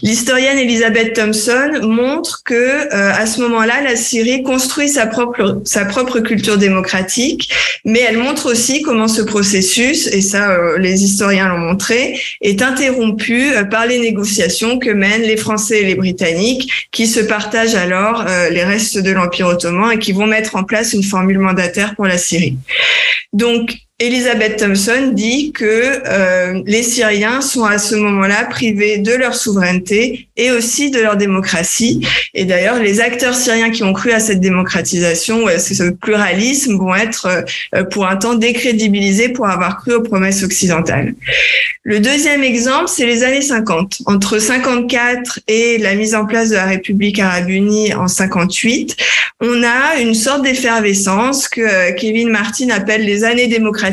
L'historienne 0.00 0.58
Elizabeth 0.58 1.14
Thompson 1.14 1.80
montre 1.82 2.42
que 2.44 2.54
euh, 2.54 3.12
à 3.12 3.26
ce 3.26 3.40
moment-là, 3.40 3.82
la 3.82 3.96
Syrie 3.96 4.44
construit 4.44 4.88
sa 4.88 5.06
propre 5.06 6.20
culture 6.20 6.58
démocratique, 6.58 7.52
mais 7.84 8.00
elle 8.08 8.18
montre 8.18 8.52
aussi 8.52 8.82
comment 8.82 9.08
ce 9.08 9.22
processus, 9.22 10.06
et 10.06 10.20
ça 10.20 10.56
les 10.78 11.02
historiens 11.02 11.48
l'ont 11.48 11.58
montré, 11.58 12.20
est 12.40 12.62
interrompu 12.62 13.50
par 13.70 13.86
les 13.86 13.98
négociations 13.98 14.78
que 14.78 14.90
mènent 14.90 15.22
les 15.22 15.36
Français 15.36 15.80
et 15.80 15.84
les 15.84 15.96
Britanniques, 15.96 16.88
qui 16.92 17.08
se 17.08 17.20
partagent 17.20 17.74
alors 17.74 18.24
les 18.50 18.64
restes 18.64 18.98
de 18.98 19.10
l'Empire 19.10 19.48
ottoman 19.48 19.87
et 19.90 19.98
qui 19.98 20.12
vont 20.12 20.26
mettre 20.26 20.56
en 20.56 20.64
place 20.64 20.92
une 20.92 21.02
formule 21.02 21.38
mandataire 21.38 21.94
pour 21.94 22.06
la 22.06 22.18
Syrie. 22.18 22.58
Elisabeth 24.00 24.58
Thompson 24.58 25.10
dit 25.12 25.50
que 25.50 25.64
euh, 26.06 26.62
les 26.66 26.84
Syriens 26.84 27.40
sont 27.40 27.64
à 27.64 27.78
ce 27.78 27.96
moment-là 27.96 28.44
privés 28.44 28.98
de 28.98 29.12
leur 29.12 29.34
souveraineté 29.34 30.28
et 30.36 30.52
aussi 30.52 30.92
de 30.92 31.00
leur 31.00 31.16
démocratie. 31.16 32.06
Et 32.32 32.44
d'ailleurs, 32.44 32.78
les 32.78 33.00
acteurs 33.00 33.34
syriens 33.34 33.70
qui 33.70 33.82
ont 33.82 33.92
cru 33.92 34.12
à 34.12 34.20
cette 34.20 34.38
démocratisation 34.38 35.42
ou 35.42 35.48
à 35.48 35.58
ce 35.58 35.90
pluralisme 35.90 36.78
vont 36.78 36.94
être 36.94 37.44
euh, 37.74 37.82
pour 37.82 38.06
un 38.06 38.14
temps 38.14 38.34
décrédibilisés 38.34 39.30
pour 39.30 39.48
avoir 39.48 39.80
cru 39.80 39.94
aux 39.94 40.02
promesses 40.02 40.44
occidentales. 40.44 41.14
Le 41.82 41.98
deuxième 41.98 42.44
exemple, 42.44 42.86
c'est 42.86 43.06
les 43.06 43.24
années 43.24 43.42
50. 43.42 44.02
Entre 44.06 44.38
54 44.38 45.40
et 45.48 45.78
la 45.78 45.96
mise 45.96 46.14
en 46.14 46.24
place 46.24 46.50
de 46.50 46.54
la 46.54 46.66
République 46.66 47.18
arabe 47.18 47.50
unie 47.50 47.92
en 47.94 48.06
58, 48.06 48.96
on 49.40 49.64
a 49.64 49.98
une 50.00 50.14
sorte 50.14 50.42
d'effervescence 50.42 51.48
que 51.48 51.62
euh, 51.62 51.92
Kevin 51.94 52.28
Martin 52.28 52.70
appelle 52.70 53.04
les 53.04 53.24
années 53.24 53.48
démocratiques 53.48 53.87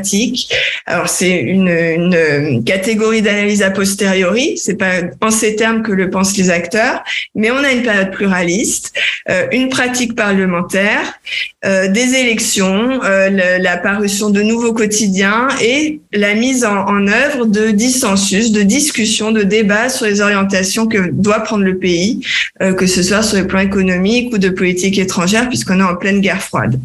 alors 0.85 1.09
c'est 1.09 1.37
une, 1.39 2.63
catégorie 2.65 3.21
d'analyse 3.21 3.61
a 3.61 3.71
posteriori, 3.71 4.57
c'est 4.57 4.75
pas 4.75 5.01
en 5.21 5.31
ces 5.31 5.55
termes 5.55 5.83
que 5.83 5.91
le 5.91 6.09
pensent 6.09 6.37
les 6.37 6.49
acteurs, 6.49 7.03
mais 7.35 7.51
on 7.51 7.57
a 7.57 7.71
une 7.71 7.83
période 7.83 8.11
pluraliste, 8.11 8.93
euh, 9.29 9.47
une 9.51 9.69
pratique 9.69 10.15
parlementaire, 10.15 11.19
euh, 11.65 11.87
des 11.87 12.15
élections, 12.15 13.03
euh, 13.03 13.57
l'apparition 13.59 14.29
de 14.29 14.41
nouveaux 14.41 14.73
quotidiens 14.73 15.47
et 15.61 15.99
la 16.13 16.35
mise 16.35 16.63
en, 16.63 16.85
en 16.85 17.07
œuvre 17.07 17.45
de 17.45 17.71
dissensus, 17.71 18.51
de 18.51 18.61
discussions, 18.61 19.31
de 19.31 19.43
débats 19.43 19.89
sur 19.89 20.05
les 20.05 20.21
orientations 20.21 20.87
que 20.87 21.09
doit 21.11 21.39
prendre 21.39 21.63
le 21.63 21.77
pays, 21.77 22.21
euh, 22.61 22.73
que 22.73 22.85
ce 22.85 23.01
soit 23.03 23.23
sur 23.23 23.37
le 23.37 23.47
plan 23.47 23.59
économique 23.59 24.33
ou 24.33 24.37
de 24.37 24.49
politique 24.49 24.97
étrangère, 24.99 25.49
puisqu'on 25.49 25.79
est 25.79 25.83
en 25.83 25.95
pleine 25.95 26.21
guerre 26.21 26.41
froide. 26.41 26.79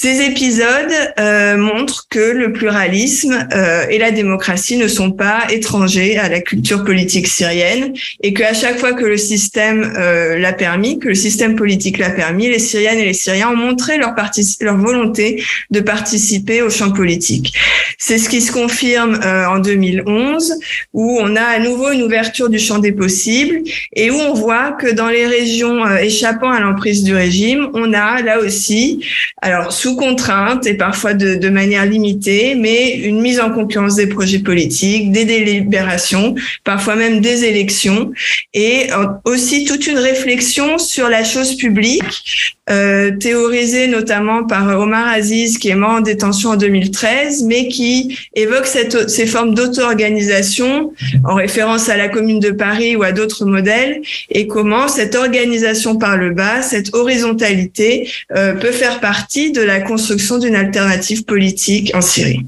Ces 0.00 0.20
épisodes 0.20 0.94
euh, 1.18 1.56
montrent 1.56 2.06
que 2.08 2.20
le 2.20 2.52
pluralisme 2.52 3.48
euh, 3.52 3.84
et 3.90 3.98
la 3.98 4.12
démocratie 4.12 4.76
ne 4.76 4.86
sont 4.86 5.10
pas 5.10 5.48
étrangers 5.50 6.16
à 6.16 6.28
la 6.28 6.40
culture 6.40 6.84
politique 6.84 7.26
syrienne 7.26 7.94
et 8.22 8.32
qu'à 8.32 8.54
chaque 8.54 8.78
fois 8.78 8.92
que 8.92 9.04
le 9.04 9.16
système 9.16 9.92
euh, 9.98 10.38
l'a 10.38 10.52
permis, 10.52 11.00
que 11.00 11.08
le 11.08 11.16
système 11.16 11.56
politique 11.56 11.98
l'a 11.98 12.10
permis, 12.10 12.46
les 12.46 12.60
Syriennes 12.60 13.00
et 13.00 13.06
les 13.06 13.12
Syriens 13.12 13.48
ont 13.50 13.56
montré 13.56 13.98
leur, 13.98 14.14
leur 14.60 14.76
volonté 14.76 15.42
de 15.72 15.80
participer 15.80 16.62
au 16.62 16.70
champ 16.70 16.92
politique. 16.92 17.52
C'est 17.98 18.18
ce 18.18 18.28
qui 18.28 18.40
se 18.40 18.52
confirme 18.52 19.18
en 19.24 19.58
2011 19.58 20.60
où 20.92 21.18
on 21.20 21.34
a 21.34 21.42
à 21.42 21.58
nouveau 21.58 21.90
une 21.90 22.02
ouverture 22.02 22.48
du 22.48 22.60
champ 22.60 22.78
des 22.78 22.92
possibles 22.92 23.62
et 23.92 24.12
où 24.12 24.14
on 24.14 24.34
voit 24.34 24.70
que 24.70 24.92
dans 24.92 25.08
les 25.08 25.26
régions 25.26 25.84
échappant 25.96 26.50
à 26.52 26.60
l'emprise 26.60 27.02
du 27.02 27.16
régime, 27.16 27.68
on 27.74 27.92
a 27.92 28.22
là 28.22 28.38
aussi, 28.38 29.04
alors 29.42 29.72
contrainte 29.96 30.66
et 30.66 30.74
parfois 30.74 31.14
de, 31.14 31.48
manière 31.48 31.86
limitée, 31.86 32.54
mais 32.54 32.96
une 32.96 33.20
mise 33.20 33.40
en 33.40 33.50
concurrence 33.50 33.96
des 33.96 34.06
projets 34.06 34.40
politiques, 34.40 35.12
des 35.12 35.24
délibérations, 35.24 36.34
parfois 36.64 36.96
même 36.96 37.20
des 37.20 37.44
élections, 37.44 38.12
et 38.54 38.88
aussi 39.24 39.64
toute 39.64 39.86
une 39.86 39.98
réflexion 39.98 40.78
sur 40.78 41.08
la 41.08 41.24
chose 41.24 41.56
publique, 41.56 42.56
euh, 42.70 43.12
théorisée 43.12 43.86
notamment 43.86 44.44
par 44.44 44.78
Omar 44.78 45.08
Aziz, 45.08 45.56
qui 45.56 45.70
est 45.70 45.74
mort 45.74 45.92
en 45.92 46.00
détention 46.00 46.50
en 46.50 46.56
2013, 46.56 47.44
mais 47.44 47.68
qui 47.68 48.18
évoque 48.34 48.66
ces 48.66 49.26
formes 49.26 49.54
d'auto-organisation 49.54 50.92
en 51.24 51.34
référence 51.34 51.88
à 51.88 51.96
la 51.96 52.08
Commune 52.08 52.40
de 52.40 52.50
Paris 52.50 52.94
ou 52.94 53.02
à 53.04 53.12
d'autres 53.12 53.46
modèles, 53.46 54.02
et 54.30 54.46
comment 54.46 54.86
cette 54.88 55.14
organisation 55.14 55.96
par 55.96 56.18
le 56.18 56.30
bas, 56.30 56.60
cette 56.60 56.94
horizontalité, 56.94 58.10
euh, 58.36 58.52
peut 58.52 58.72
faire 58.72 59.00
partie 59.00 59.50
de 59.52 59.62
la 59.62 59.77
construction 59.80 60.38
d'une 60.38 60.54
alternative 60.54 61.24
politique 61.24 61.92
en 61.94 62.00
Syrie. 62.00 62.46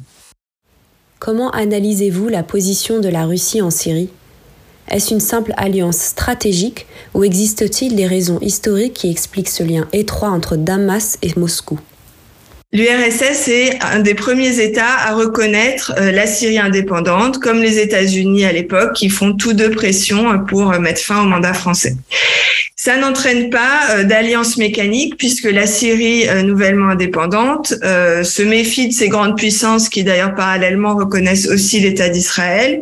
Comment 1.18 1.50
analysez-vous 1.50 2.28
la 2.28 2.42
position 2.42 3.00
de 3.00 3.08
la 3.08 3.26
Russie 3.26 3.60
en 3.60 3.70
Syrie? 3.70 4.08
Est-ce 4.88 5.14
une 5.14 5.20
simple 5.20 5.52
alliance 5.56 5.98
stratégique 5.98 6.86
ou 7.14 7.24
existe-t-il 7.24 7.94
des 7.94 8.06
raisons 8.06 8.40
historiques 8.40 8.94
qui 8.94 9.10
expliquent 9.10 9.48
ce 9.48 9.62
lien 9.62 9.86
étroit 9.92 10.30
entre 10.30 10.56
Damas 10.56 11.18
et 11.22 11.38
Moscou? 11.38 11.78
L'URSS 12.72 13.48
est 13.48 13.78
un 13.82 13.98
des 13.98 14.14
premiers 14.14 14.60
États 14.60 14.94
à 15.04 15.14
reconnaître 15.14 15.92
euh, 15.98 16.12
la 16.12 16.28
Syrie 16.28 16.60
indépendante, 16.60 17.38
comme 17.38 17.60
les 17.60 17.80
États-Unis 17.80 18.44
à 18.44 18.52
l'époque, 18.52 18.92
qui 18.94 19.08
font 19.08 19.32
tous 19.34 19.54
deux 19.54 19.70
pression 19.70 20.44
pour 20.44 20.70
mettre 20.78 21.00
fin 21.00 21.22
au 21.22 21.26
mandat 21.26 21.52
français. 21.52 21.96
Ça 22.82 22.96
n'entraîne 22.96 23.50
pas 23.50 23.90
euh, 23.90 24.04
d'alliance 24.04 24.56
mécanique 24.56 25.18
puisque 25.18 25.44
la 25.44 25.66
Syrie 25.66 26.26
euh, 26.26 26.42
nouvellement 26.42 26.88
indépendante 26.88 27.74
euh, 27.84 28.24
se 28.24 28.40
méfie 28.40 28.88
de 28.88 28.94
ces 28.94 29.10
grandes 29.10 29.36
puissances 29.36 29.90
qui 29.90 30.02
d'ailleurs 30.02 30.34
parallèlement 30.34 30.96
reconnaissent 30.96 31.46
aussi 31.46 31.80
l'État 31.80 32.08
d'Israël 32.08 32.80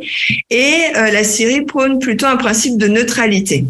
et 0.50 0.76
la 0.94 1.24
Syrie 1.24 1.62
prône 1.62 1.98
plutôt 1.98 2.26
un 2.26 2.36
principe 2.36 2.78
de 2.78 2.86
neutralité. 2.86 3.64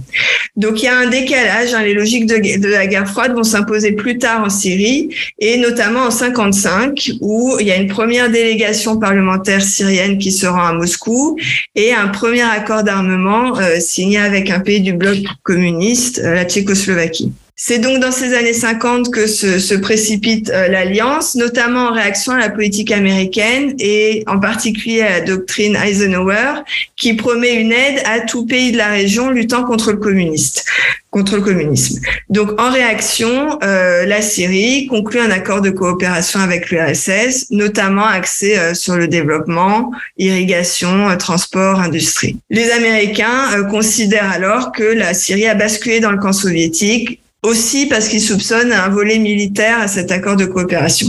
Donc 0.57 0.83
il 0.83 0.85
y 0.85 0.89
a 0.89 0.99
un 0.99 1.07
décalage, 1.07 1.73
hein, 1.73 1.83
les 1.83 1.95
logiques 1.95 2.27
de, 2.27 2.59
de, 2.59 2.69
la 2.69 2.87
guerre 2.87 3.09
froide 3.09 3.33
vont 3.33 3.43
s'imposer 3.43 3.93
plus 3.93 4.19
tard 4.19 4.45
en 4.45 4.51
Syrie 4.51 5.09
et 5.39 5.57
notamment 5.57 6.08
en 6.09 6.11
55 6.11 7.13
où 7.21 7.57
il 7.61 7.67
y 7.67 7.71
a 7.71 7.77
une 7.77 7.89
première 7.89 8.31
délégation 8.31 8.99
parlementaire 8.99 9.61
syrienne 9.63 10.17
qui 10.17 10.33
se 10.33 10.47
rend 10.47 10.65
à 10.65 10.73
Moscou 10.73 11.39
et 11.75 11.93
un 11.93 12.09
premier 12.09 12.43
accord 12.43 12.83
d'armement 12.83 13.53
signé 13.79 14.19
avec 14.19 14.51
un 14.51 14.61
pays 14.61 14.81
du 14.81 14.95
bloc 14.95 15.19
communiste 15.43 16.19
euh, 16.25 16.35
la 16.35 16.45
Tchécoslovaquie. 16.47 17.33
C'est 17.61 17.81
donc 17.81 17.99
dans 17.99 18.13
ces 18.13 18.35
années 18.35 18.53
50 18.53 19.11
que 19.11 19.27
se, 19.27 19.75
précipite 19.75 20.49
euh, 20.51 20.69
l'alliance, 20.69 21.35
notamment 21.35 21.89
en 21.89 21.93
réaction 21.93 22.35
à 22.35 22.39
la 22.39 22.51
politique 22.51 22.93
américaine 22.93 23.75
et 23.81 24.23
en 24.29 24.39
particulier 24.39 25.03
à 25.03 25.19
la 25.19 25.21
doctrine 25.23 25.75
Eisenhower, 25.75 26.63
qui 26.95 27.15
promet 27.15 27.55
une 27.55 27.73
aide 27.73 28.01
à 28.05 28.21
tout 28.21 28.47
pays 28.47 28.71
de 28.71 28.77
la 28.77 28.87
région 28.87 29.31
luttant 29.31 29.65
contre 29.65 29.91
le 29.91 29.99
communiste 29.99 30.65
contre 31.11 31.37
le 31.37 31.43
communisme. 31.43 32.01
Donc, 32.29 32.61
en 32.61 32.71
réaction, 32.71 33.59
euh, 33.63 34.05
la 34.05 34.21
Syrie 34.21 34.87
conclut 34.89 35.21
un 35.21 35.31
accord 35.31 35.63
de 35.63 35.71
coopération 35.71 36.39
avec 36.39 36.71
l'URSS, 36.71 37.47
notamment 37.51 38.05
axé 38.05 38.59
euh, 38.59 38.75
sur 38.75 38.95
le 38.95 39.09
développement, 39.09 39.91
irrigation, 40.19 41.09
transport, 41.17 41.81
industrie. 41.81 42.37
Les 42.51 42.71
Américains 42.71 43.65
considèrent 43.71 44.31
alors 44.31 44.71
que 44.71 44.85
la 44.85 45.15
Syrie 45.15 45.47
a 45.47 45.55
basculé 45.55 45.99
dans 45.99 46.13
le 46.13 46.19
camp 46.19 46.35
soviétique 46.35 47.21
aussi 47.43 47.87
parce 47.87 48.09
qu'ils 48.09 48.21
soupçonnent 48.21 48.73
un 48.73 48.89
volet 48.89 49.19
militaire 49.19 49.79
à 49.81 49.89
cet 49.89 50.11
accord 50.11 50.37
de 50.37 50.45
coopération. 50.45 51.07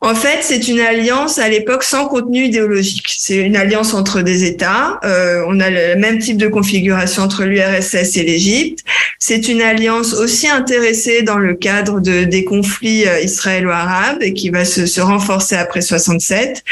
En 0.00 0.14
fait, 0.14 0.38
c'est 0.40 0.66
une 0.68 0.80
alliance 0.80 1.38
à 1.38 1.48
l'époque 1.48 1.84
sans 1.84 2.08
contenu 2.08 2.44
idéologique. 2.44 3.14
C'est 3.18 3.36
une 3.36 3.56
alliance 3.56 3.94
entre 3.94 4.22
des 4.22 4.44
États. 4.44 4.98
Euh, 5.04 5.44
on 5.46 5.60
a 5.60 5.70
le 5.70 5.96
même 5.96 6.18
type 6.18 6.38
de 6.38 6.48
configuration 6.48 7.22
entre 7.22 7.44
l'URSS 7.44 8.16
et 8.16 8.22
l'Égypte. 8.22 8.84
C'est 9.18 9.48
une 9.48 9.60
alliance 9.60 10.14
aussi 10.14 10.48
intéressée 10.48 11.22
dans 11.22 11.38
le 11.38 11.54
cadre 11.54 12.00
de, 12.00 12.24
des 12.24 12.44
conflits 12.44 13.06
euh, 13.06 13.20
israélo-arabes 13.20 14.22
et 14.22 14.32
qui 14.32 14.50
va 14.50 14.64
se, 14.64 14.86
se 14.86 15.00
renforcer 15.00 15.54
après 15.54 15.82
67. 15.82 16.64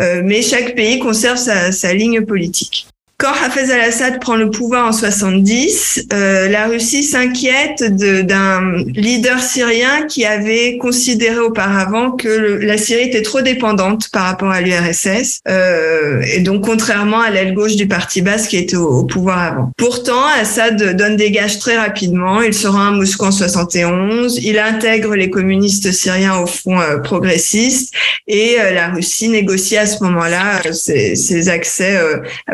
Euh, 0.00 0.22
mais 0.24 0.42
chaque 0.42 0.74
pays 0.74 0.98
conserve 0.98 1.38
sa, 1.38 1.72
sa 1.72 1.94
ligne 1.94 2.22
politique. 2.22 2.88
Quand 3.16 3.32
Hafez 3.44 3.72
al-Assad 3.72 4.20
prend 4.20 4.34
le 4.34 4.50
pouvoir 4.50 4.88
en 4.88 4.92
70, 4.92 6.08
euh, 6.12 6.48
la 6.48 6.66
Russie 6.66 7.04
s'inquiète 7.04 7.84
d'un 7.84 8.84
leader 8.92 9.40
syrien 9.40 10.06
qui 10.08 10.24
avait 10.24 10.78
considéré 10.78 11.38
auparavant 11.38 12.10
que 12.10 12.58
la 12.60 12.76
Syrie 12.76 13.04
était 13.04 13.22
trop 13.22 13.40
dépendante 13.40 14.08
par 14.10 14.24
rapport 14.24 14.50
à 14.50 14.60
l'URSS, 14.60 15.40
euh, 15.48 16.22
et 16.34 16.40
donc 16.40 16.64
contrairement 16.64 17.20
à 17.20 17.30
l'aile 17.30 17.54
gauche 17.54 17.76
du 17.76 17.86
parti 17.86 18.20
basse 18.20 18.48
qui 18.48 18.56
était 18.56 18.76
au, 18.76 19.04
pouvoir 19.04 19.38
avant. 19.38 19.72
Pourtant, 19.76 20.26
Assad 20.40 20.96
donne 20.96 21.16
des 21.16 21.30
gages 21.30 21.60
très 21.60 21.76
rapidement. 21.76 22.42
Il 22.42 22.52
se 22.52 22.66
rend 22.66 22.88
à 22.88 22.90
Moscou 22.90 23.26
en 23.26 23.30
71, 23.30 24.38
il 24.42 24.58
intègre 24.58 25.14
les 25.14 25.30
communistes 25.30 25.92
syriens 25.92 26.38
au 26.38 26.46
front 26.46 26.80
euh, 26.80 26.98
progressiste, 26.98 27.94
et 28.26 28.56
euh, 28.58 28.72
la 28.72 28.88
Russie 28.88 29.28
négocie 29.28 29.76
à 29.76 29.86
ce 29.86 30.02
moment-là 30.02 30.62
euh, 30.66 30.72
ses, 30.72 31.14
ses, 31.14 31.48
accès 31.48 31.98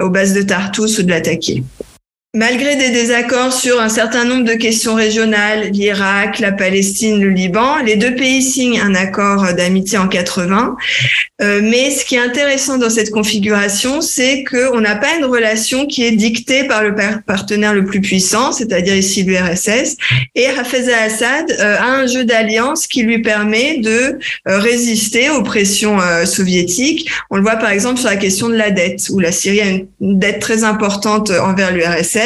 aux 0.00 0.10
bases 0.10 0.34
de 0.34 0.42
Tartus 0.50 0.98
ou 0.98 1.04
de 1.04 1.10
l'attaquer. 1.10 1.62
Malgré 2.32 2.76
des 2.76 2.90
désaccords 2.90 3.52
sur 3.52 3.80
un 3.80 3.88
certain 3.88 4.24
nombre 4.24 4.44
de 4.44 4.52
questions 4.52 4.94
régionales, 4.94 5.72
l'Irak, 5.72 6.38
la 6.38 6.52
Palestine, 6.52 7.20
le 7.20 7.30
Liban, 7.30 7.78
les 7.84 7.96
deux 7.96 8.14
pays 8.14 8.40
signent 8.40 8.80
un 8.80 8.94
accord 8.94 9.52
d'amitié 9.52 9.98
en 9.98 10.06
80. 10.06 10.76
Euh, 11.42 11.60
mais 11.60 11.90
ce 11.90 12.04
qui 12.04 12.14
est 12.14 12.20
intéressant 12.20 12.78
dans 12.78 12.88
cette 12.88 13.10
configuration, 13.10 14.00
c'est 14.00 14.44
qu'on 14.44 14.80
n'a 14.80 14.94
pas 14.94 15.16
une 15.18 15.24
relation 15.24 15.88
qui 15.88 16.04
est 16.04 16.12
dictée 16.12 16.68
par 16.68 16.84
le 16.84 16.94
partenaire 17.26 17.74
le 17.74 17.84
plus 17.84 18.00
puissant, 18.00 18.52
c'est-à-dire 18.52 18.94
ici 18.94 19.24
l'URSS. 19.24 19.96
Et 20.36 20.46
Hafez 20.46 20.92
al-Assad 20.92 21.50
euh, 21.50 21.78
a 21.78 21.86
un 21.86 22.06
jeu 22.06 22.24
d'alliance 22.24 22.86
qui 22.86 23.02
lui 23.02 23.22
permet 23.22 23.78
de 23.78 24.20
euh, 24.46 24.58
résister 24.60 25.30
aux 25.30 25.42
pressions 25.42 25.98
soviétiques. 26.26 27.10
On 27.30 27.36
le 27.36 27.42
voit 27.42 27.56
par 27.56 27.70
exemple 27.70 27.98
sur 27.98 28.08
la 28.08 28.16
question 28.16 28.48
de 28.48 28.54
la 28.54 28.70
dette, 28.70 29.08
où 29.10 29.18
la 29.18 29.32
Syrie 29.32 29.62
a 29.62 29.66
une 29.66 29.88
dette 30.00 30.38
très 30.38 30.62
importante 30.62 31.30
envers 31.30 31.72
l'URSS 31.72 32.19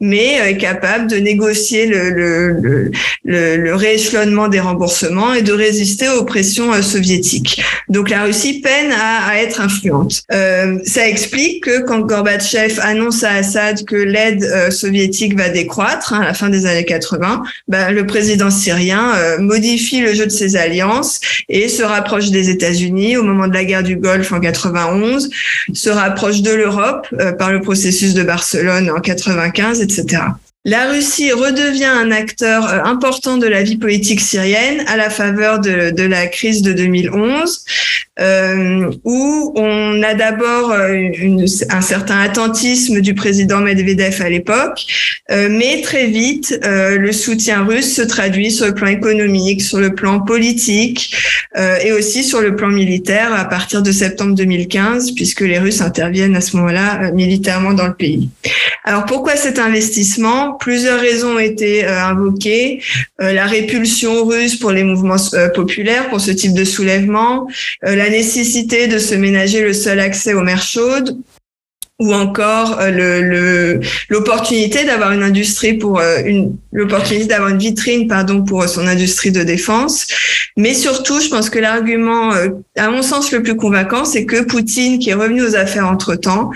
mais 0.00 0.34
est 0.34 0.56
capable 0.56 1.08
de 1.08 1.16
négocier 1.16 1.86
le, 1.86 2.90
rééchelonnement 3.74 4.48
des 4.48 4.60
remboursements 4.60 5.34
et 5.34 5.42
de 5.42 5.52
résister 5.52 6.08
aux 6.08 6.24
pressions 6.24 6.80
soviétiques. 6.82 7.62
Donc 7.88 8.10
la 8.10 8.24
Russie 8.24 8.60
peine 8.60 8.92
à, 8.92 9.40
être 9.40 9.60
influente. 9.60 10.22
Euh, 10.32 10.78
ça 10.84 11.08
explique 11.08 11.64
que 11.64 11.82
quand 11.82 12.00
Gorbatchev 12.00 12.78
annonce 12.80 13.24
à 13.24 13.32
Assad 13.32 13.84
que 13.84 13.96
l'aide 13.96 14.70
soviétique 14.70 15.36
va 15.36 15.48
décroître 15.48 16.12
hein, 16.12 16.20
à 16.20 16.24
la 16.24 16.34
fin 16.34 16.48
des 16.48 16.66
années 16.66 16.84
80, 16.84 17.42
ben, 17.68 17.90
le 17.90 18.06
président 18.06 18.50
syrien 18.50 19.12
modifie 19.38 20.00
le 20.00 20.14
jeu 20.14 20.26
de 20.26 20.30
ses 20.30 20.56
alliances 20.56 21.20
et 21.48 21.68
se 21.68 21.82
rapproche 21.82 22.30
des 22.30 22.50
États-Unis 22.50 23.16
au 23.16 23.22
moment 23.22 23.48
de 23.48 23.54
la 23.54 23.64
guerre 23.64 23.82
du 23.82 23.96
Golfe 23.96 24.32
en 24.32 24.40
91, 24.40 25.30
se 25.72 25.90
rapproche 25.90 26.42
de 26.42 26.50
l'Europe 26.50 27.06
euh, 27.20 27.32
par 27.32 27.52
le 27.52 27.60
processus 27.60 28.14
de 28.14 28.22
Barcelone 28.22 28.90
en 28.90 29.00
95, 29.34 29.80
etc. 29.80 30.22
La 30.64 30.88
Russie 30.90 31.32
redevient 31.32 31.86
un 31.86 32.12
acteur 32.12 32.68
euh, 32.68 32.84
important 32.84 33.36
de 33.36 33.48
la 33.48 33.64
vie 33.64 33.78
politique 33.78 34.20
syrienne 34.20 34.84
à 34.86 34.96
la 34.96 35.10
faveur 35.10 35.58
de, 35.58 35.90
de 35.90 36.04
la 36.04 36.28
crise 36.28 36.62
de 36.62 36.72
2011, 36.72 37.64
euh, 38.20 38.90
où 39.04 39.54
on 39.56 40.02
a 40.02 40.12
d'abord 40.12 40.70
euh, 40.70 41.08
un 41.70 41.80
certain 41.80 42.20
attentisme 42.20 43.00
du 43.00 43.14
président 43.14 43.60
Medvedev 43.60 44.20
à 44.20 44.28
l'époque, 44.28 44.84
euh, 45.30 45.48
mais 45.50 45.80
très 45.80 46.08
vite, 46.08 46.60
le 46.62 47.10
soutien 47.12 47.64
russe 47.64 47.96
se 47.96 48.02
traduit 48.02 48.50
sur 48.50 48.66
le 48.66 48.74
plan 48.74 48.88
économique, 48.88 49.62
sur 49.62 49.78
le 49.78 49.94
plan 49.94 50.20
politique 50.20 51.16
et 51.56 51.92
aussi 51.92 52.24
sur 52.24 52.40
le 52.40 52.56
plan 52.56 52.68
militaire 52.68 53.32
à 53.34 53.44
partir 53.44 53.82
de 53.82 53.92
septembre 53.92 54.34
2015, 54.34 55.12
puisque 55.14 55.40
les 55.40 55.58
Russes 55.58 55.80
interviennent 55.80 56.36
à 56.36 56.40
ce 56.40 56.56
moment-là 56.56 57.10
militairement 57.12 57.72
dans 57.72 57.86
le 57.86 57.94
pays. 57.94 58.28
Alors 58.84 59.04
pourquoi 59.04 59.36
cet 59.36 59.58
investissement? 59.58 60.54
Plusieurs 60.54 61.00
raisons 61.00 61.36
ont 61.36 61.38
été 61.38 61.84
invoquées. 61.84 62.82
La 63.18 63.46
répulsion 63.46 64.24
russe 64.24 64.56
pour 64.56 64.72
les 64.72 64.84
mouvements 64.84 65.16
populaires, 65.54 66.08
pour 66.08 66.20
ce 66.20 66.30
type 66.30 66.54
de 66.54 66.64
soulèvement, 66.64 67.46
nécessité 68.08 68.86
de 68.86 68.98
se 68.98 69.14
ménager 69.14 69.62
le 69.62 69.72
seul 69.72 70.00
accès 70.00 70.34
aux 70.34 70.42
mers 70.42 70.62
chaudes, 70.62 71.16
ou 72.02 72.12
encore 72.14 72.78
le 72.80 73.80
l'opportunité 74.08 74.84
d'avoir 74.84 75.12
une 75.12 75.22
industrie 75.22 75.74
pour 75.74 76.00
une 76.24 76.56
l'opportunité 76.72 77.26
d'avoir 77.26 77.50
une 77.50 77.58
vitrine 77.58 78.08
pardon 78.08 78.42
pour 78.42 78.68
son 78.68 78.86
industrie 78.86 79.30
de 79.30 79.42
défense. 79.42 80.06
Mais 80.56 80.74
surtout 80.74 81.20
je 81.20 81.28
pense 81.28 81.48
que 81.50 81.58
l'argument 81.58 82.32
à 82.76 82.90
mon 82.90 83.02
sens 83.02 83.32
le 83.32 83.42
plus 83.42 83.56
convaincant 83.56 84.04
c'est 84.04 84.24
que 84.24 84.42
Poutine 84.42 84.98
qui 84.98 85.10
est 85.10 85.14
revenu 85.14 85.42
aux 85.42 85.56
affaires 85.56 85.86
entre-temps 85.86 86.50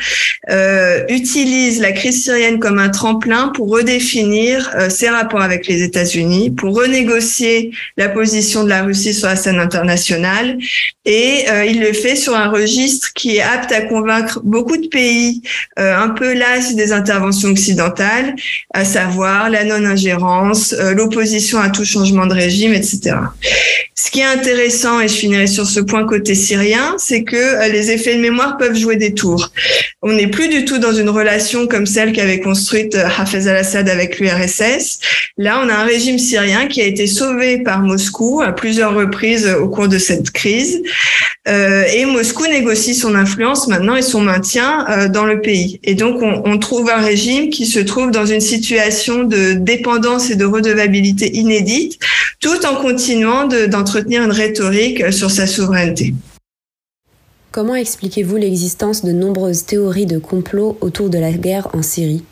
euh, 0.49 1.05
utilise 1.09 1.81
la 1.81 1.91
crise 1.91 2.23
syrienne 2.23 2.61
comme 2.61 2.79
un 2.79 2.89
tremplin 2.89 3.49
pour 3.49 3.69
redéfinir 3.69 4.71
euh, 4.77 4.89
ses 4.89 5.09
rapports 5.09 5.43
avec 5.43 5.67
les 5.67 5.83
États-Unis 5.83 6.51
pour 6.51 6.77
renégocier 6.77 7.73
la 7.97 8.09
position 8.09 8.63
de 8.63 8.69
la 8.69 8.83
Russie 8.83 9.13
sur 9.13 9.27
la 9.27 9.35
scène 9.35 9.59
internationale. 9.59 10.59
Et 11.05 11.45
euh, 11.51 11.65
il 11.65 11.81
le 11.81 11.93
fait 11.93 12.15
sur 12.15 12.35
un 12.37 12.49
registre 12.49 13.13
qui 13.13 13.37
est 13.37 13.43
apte 13.43 13.73
à 13.73 13.81
convaincre 13.83 14.41
beaucoup 14.45 14.77
de 14.77 14.87
pays 14.87 15.36
un 15.77 16.11
peu 16.11 16.35
las 16.35 16.75
des 16.75 16.93
interventions 16.93 17.51
occidentales 17.51 18.35
à 18.73 18.85
savoir 18.85 19.51
la 19.51 19.65
non-ingérence 19.65 20.73
euh, 20.73 20.95
l'opposition 20.95 21.59
à 21.59 21.71
tout 21.71 21.85
changement 21.85 22.27
de 22.27 22.35
régime, 22.35 22.73
etc. 22.73 23.17
Ce 23.95 24.11
qui 24.11 24.21
est 24.21 24.25
intéressant, 24.25 25.01
et 25.01 25.09
je 25.09 25.15
finirai 25.15 25.47
sur 25.47 25.67
ce 25.67 25.81
point 25.81 26.07
côté 26.07 26.35
syrien, 26.35 26.95
c'est 26.99 27.25
que 27.25 27.37
euh, 27.37 27.69
les 27.69 27.91
effets 27.91 28.17
de 28.17 28.21
mémoire 28.21 28.57
peuvent 28.57 28.77
jouer 28.77 28.97
des 28.97 29.15
tours. 29.15 29.51
On 30.09 30.13
n'est 30.13 30.29
plus 30.29 30.49
du 30.49 30.65
tout 30.65 30.79
dans 30.79 30.93
une 30.93 31.09
relation 31.09 31.67
comme 31.67 31.85
celle 31.85 32.13
qu'avait 32.13 32.39
construite 32.39 32.95
euh, 32.95 33.09
Hafez 33.19 33.49
al-Assad 33.49 33.89
avec 33.89 34.21
l'URSS. 34.21 35.01
Là, 35.37 35.61
on 35.61 35.69
a 35.69 35.75
un 35.75 35.83
régime 35.83 36.17
syrien 36.17 36.69
qui 36.69 36.81
a 36.81 36.85
été 36.85 37.09
sauvé 37.09 37.59
par 37.59 37.81
Moscou 37.81 38.41
à 38.41 38.53
plusieurs 38.53 38.95
reprises 38.95 39.53
au 39.61 39.69
cours 39.69 39.89
de 39.89 39.99
cette 39.99 40.31
crise. 40.31 40.81
et 41.47 42.05
Moscou 42.05 42.47
négocie 42.47 42.95
son 42.95 43.17
influence 43.17 43.67
maintenant 43.67 43.97
et 43.97 44.03
son 44.03 44.21
maintien 44.21 45.09
dans 45.09 45.25
le 45.25 45.41
pays. 45.41 45.81
Et 45.83 45.95
donc, 45.95 46.23
on, 46.23 46.43
on 46.45 46.59
trouve 46.59 46.89
un 46.89 47.03
régime 47.03 47.51
qui 47.51 47.67
se 47.67 47.81
trouve 47.81 48.13
dans 48.13 48.27
une 48.27 48.41
situation 48.41 49.25
de 49.25 49.55
dépendance 49.55 50.31
et 50.31 50.37
de 50.37 50.45
redevabilité 50.45 51.37
inédite, 51.37 51.99
tout 52.41 52.65
en 52.65 52.77
continuant 52.77 53.47
d'entretenir 53.47 54.23
une 54.23 54.33
rhétorique 54.33 55.13
sur 55.13 55.31
sa 55.33 55.47
souveraineté. 55.49 56.15
Comment 57.57 57.75
expliquez-vous 57.75 58.37
l'existence 58.37 59.03
de 59.03 59.13
nombreuses 59.13 59.65
théories 59.65 60.05
de 60.05 60.19
complot 60.19 60.77
autour 60.83 61.09
de 61.09 61.17
la 61.17 61.33
guerre 61.33 61.69
en 61.73 61.81
Syrie? 61.81 62.23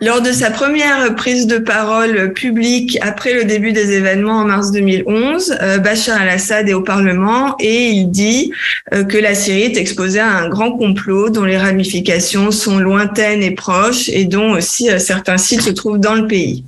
Lors 0.00 0.22
de 0.22 0.32
sa 0.32 0.50
première 0.50 1.14
prise 1.16 1.46
de 1.46 1.58
parole 1.58 2.32
publique 2.32 2.96
après 3.02 3.34
le 3.34 3.44
début 3.44 3.72
des 3.72 3.92
événements 3.92 4.38
en 4.38 4.46
mars 4.46 4.70
2011, 4.70 5.58
euh, 5.60 5.76
Bachar 5.76 6.18
al-Assad 6.18 6.66
est 6.66 6.72
au 6.72 6.80
Parlement 6.80 7.56
et 7.60 7.90
il 7.90 8.06
dit 8.06 8.50
euh, 8.94 9.04
que 9.04 9.18
la 9.18 9.34
Syrie 9.34 9.64
est 9.64 9.76
exposée 9.76 10.20
à 10.20 10.30
un 10.30 10.48
grand 10.48 10.72
complot 10.72 11.28
dont 11.28 11.44
les 11.44 11.58
ramifications 11.58 12.50
sont 12.50 12.78
lointaines 12.78 13.42
et 13.42 13.50
proches 13.50 14.08
et 14.08 14.24
dont 14.24 14.52
aussi 14.52 14.90
euh, 14.90 14.98
certains 14.98 15.36
sites 15.36 15.60
se 15.60 15.70
trouvent 15.70 16.00
dans 16.00 16.14
le 16.14 16.26
pays. 16.26 16.64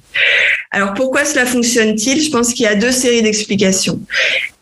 Alors 0.71 0.93
pourquoi 0.93 1.25
cela 1.25 1.47
fonctionne-t-il? 1.47 2.21
Je 2.21 2.31
pense 2.31 2.53
qu'il 2.53 2.67
y 2.67 2.69
a 2.69 2.75
deux 2.75 2.93
séries 2.93 3.23
d'explications. 3.23 4.01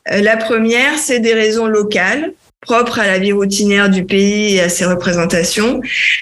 La 0.07 0.37
première, 0.37 0.99
c'est 0.99 1.19
des 1.19 1.35
raisons 1.35 1.67
locales 1.67 2.33
propre 2.63 3.01
à 3.01 3.07
la 3.07 3.19
vie 3.19 3.33
routinière 3.33 3.91
du 3.91 4.05
pays 4.05 4.55
et 4.55 4.61
à 4.61 4.69
ses 4.69 4.85
représentations. 4.85 5.81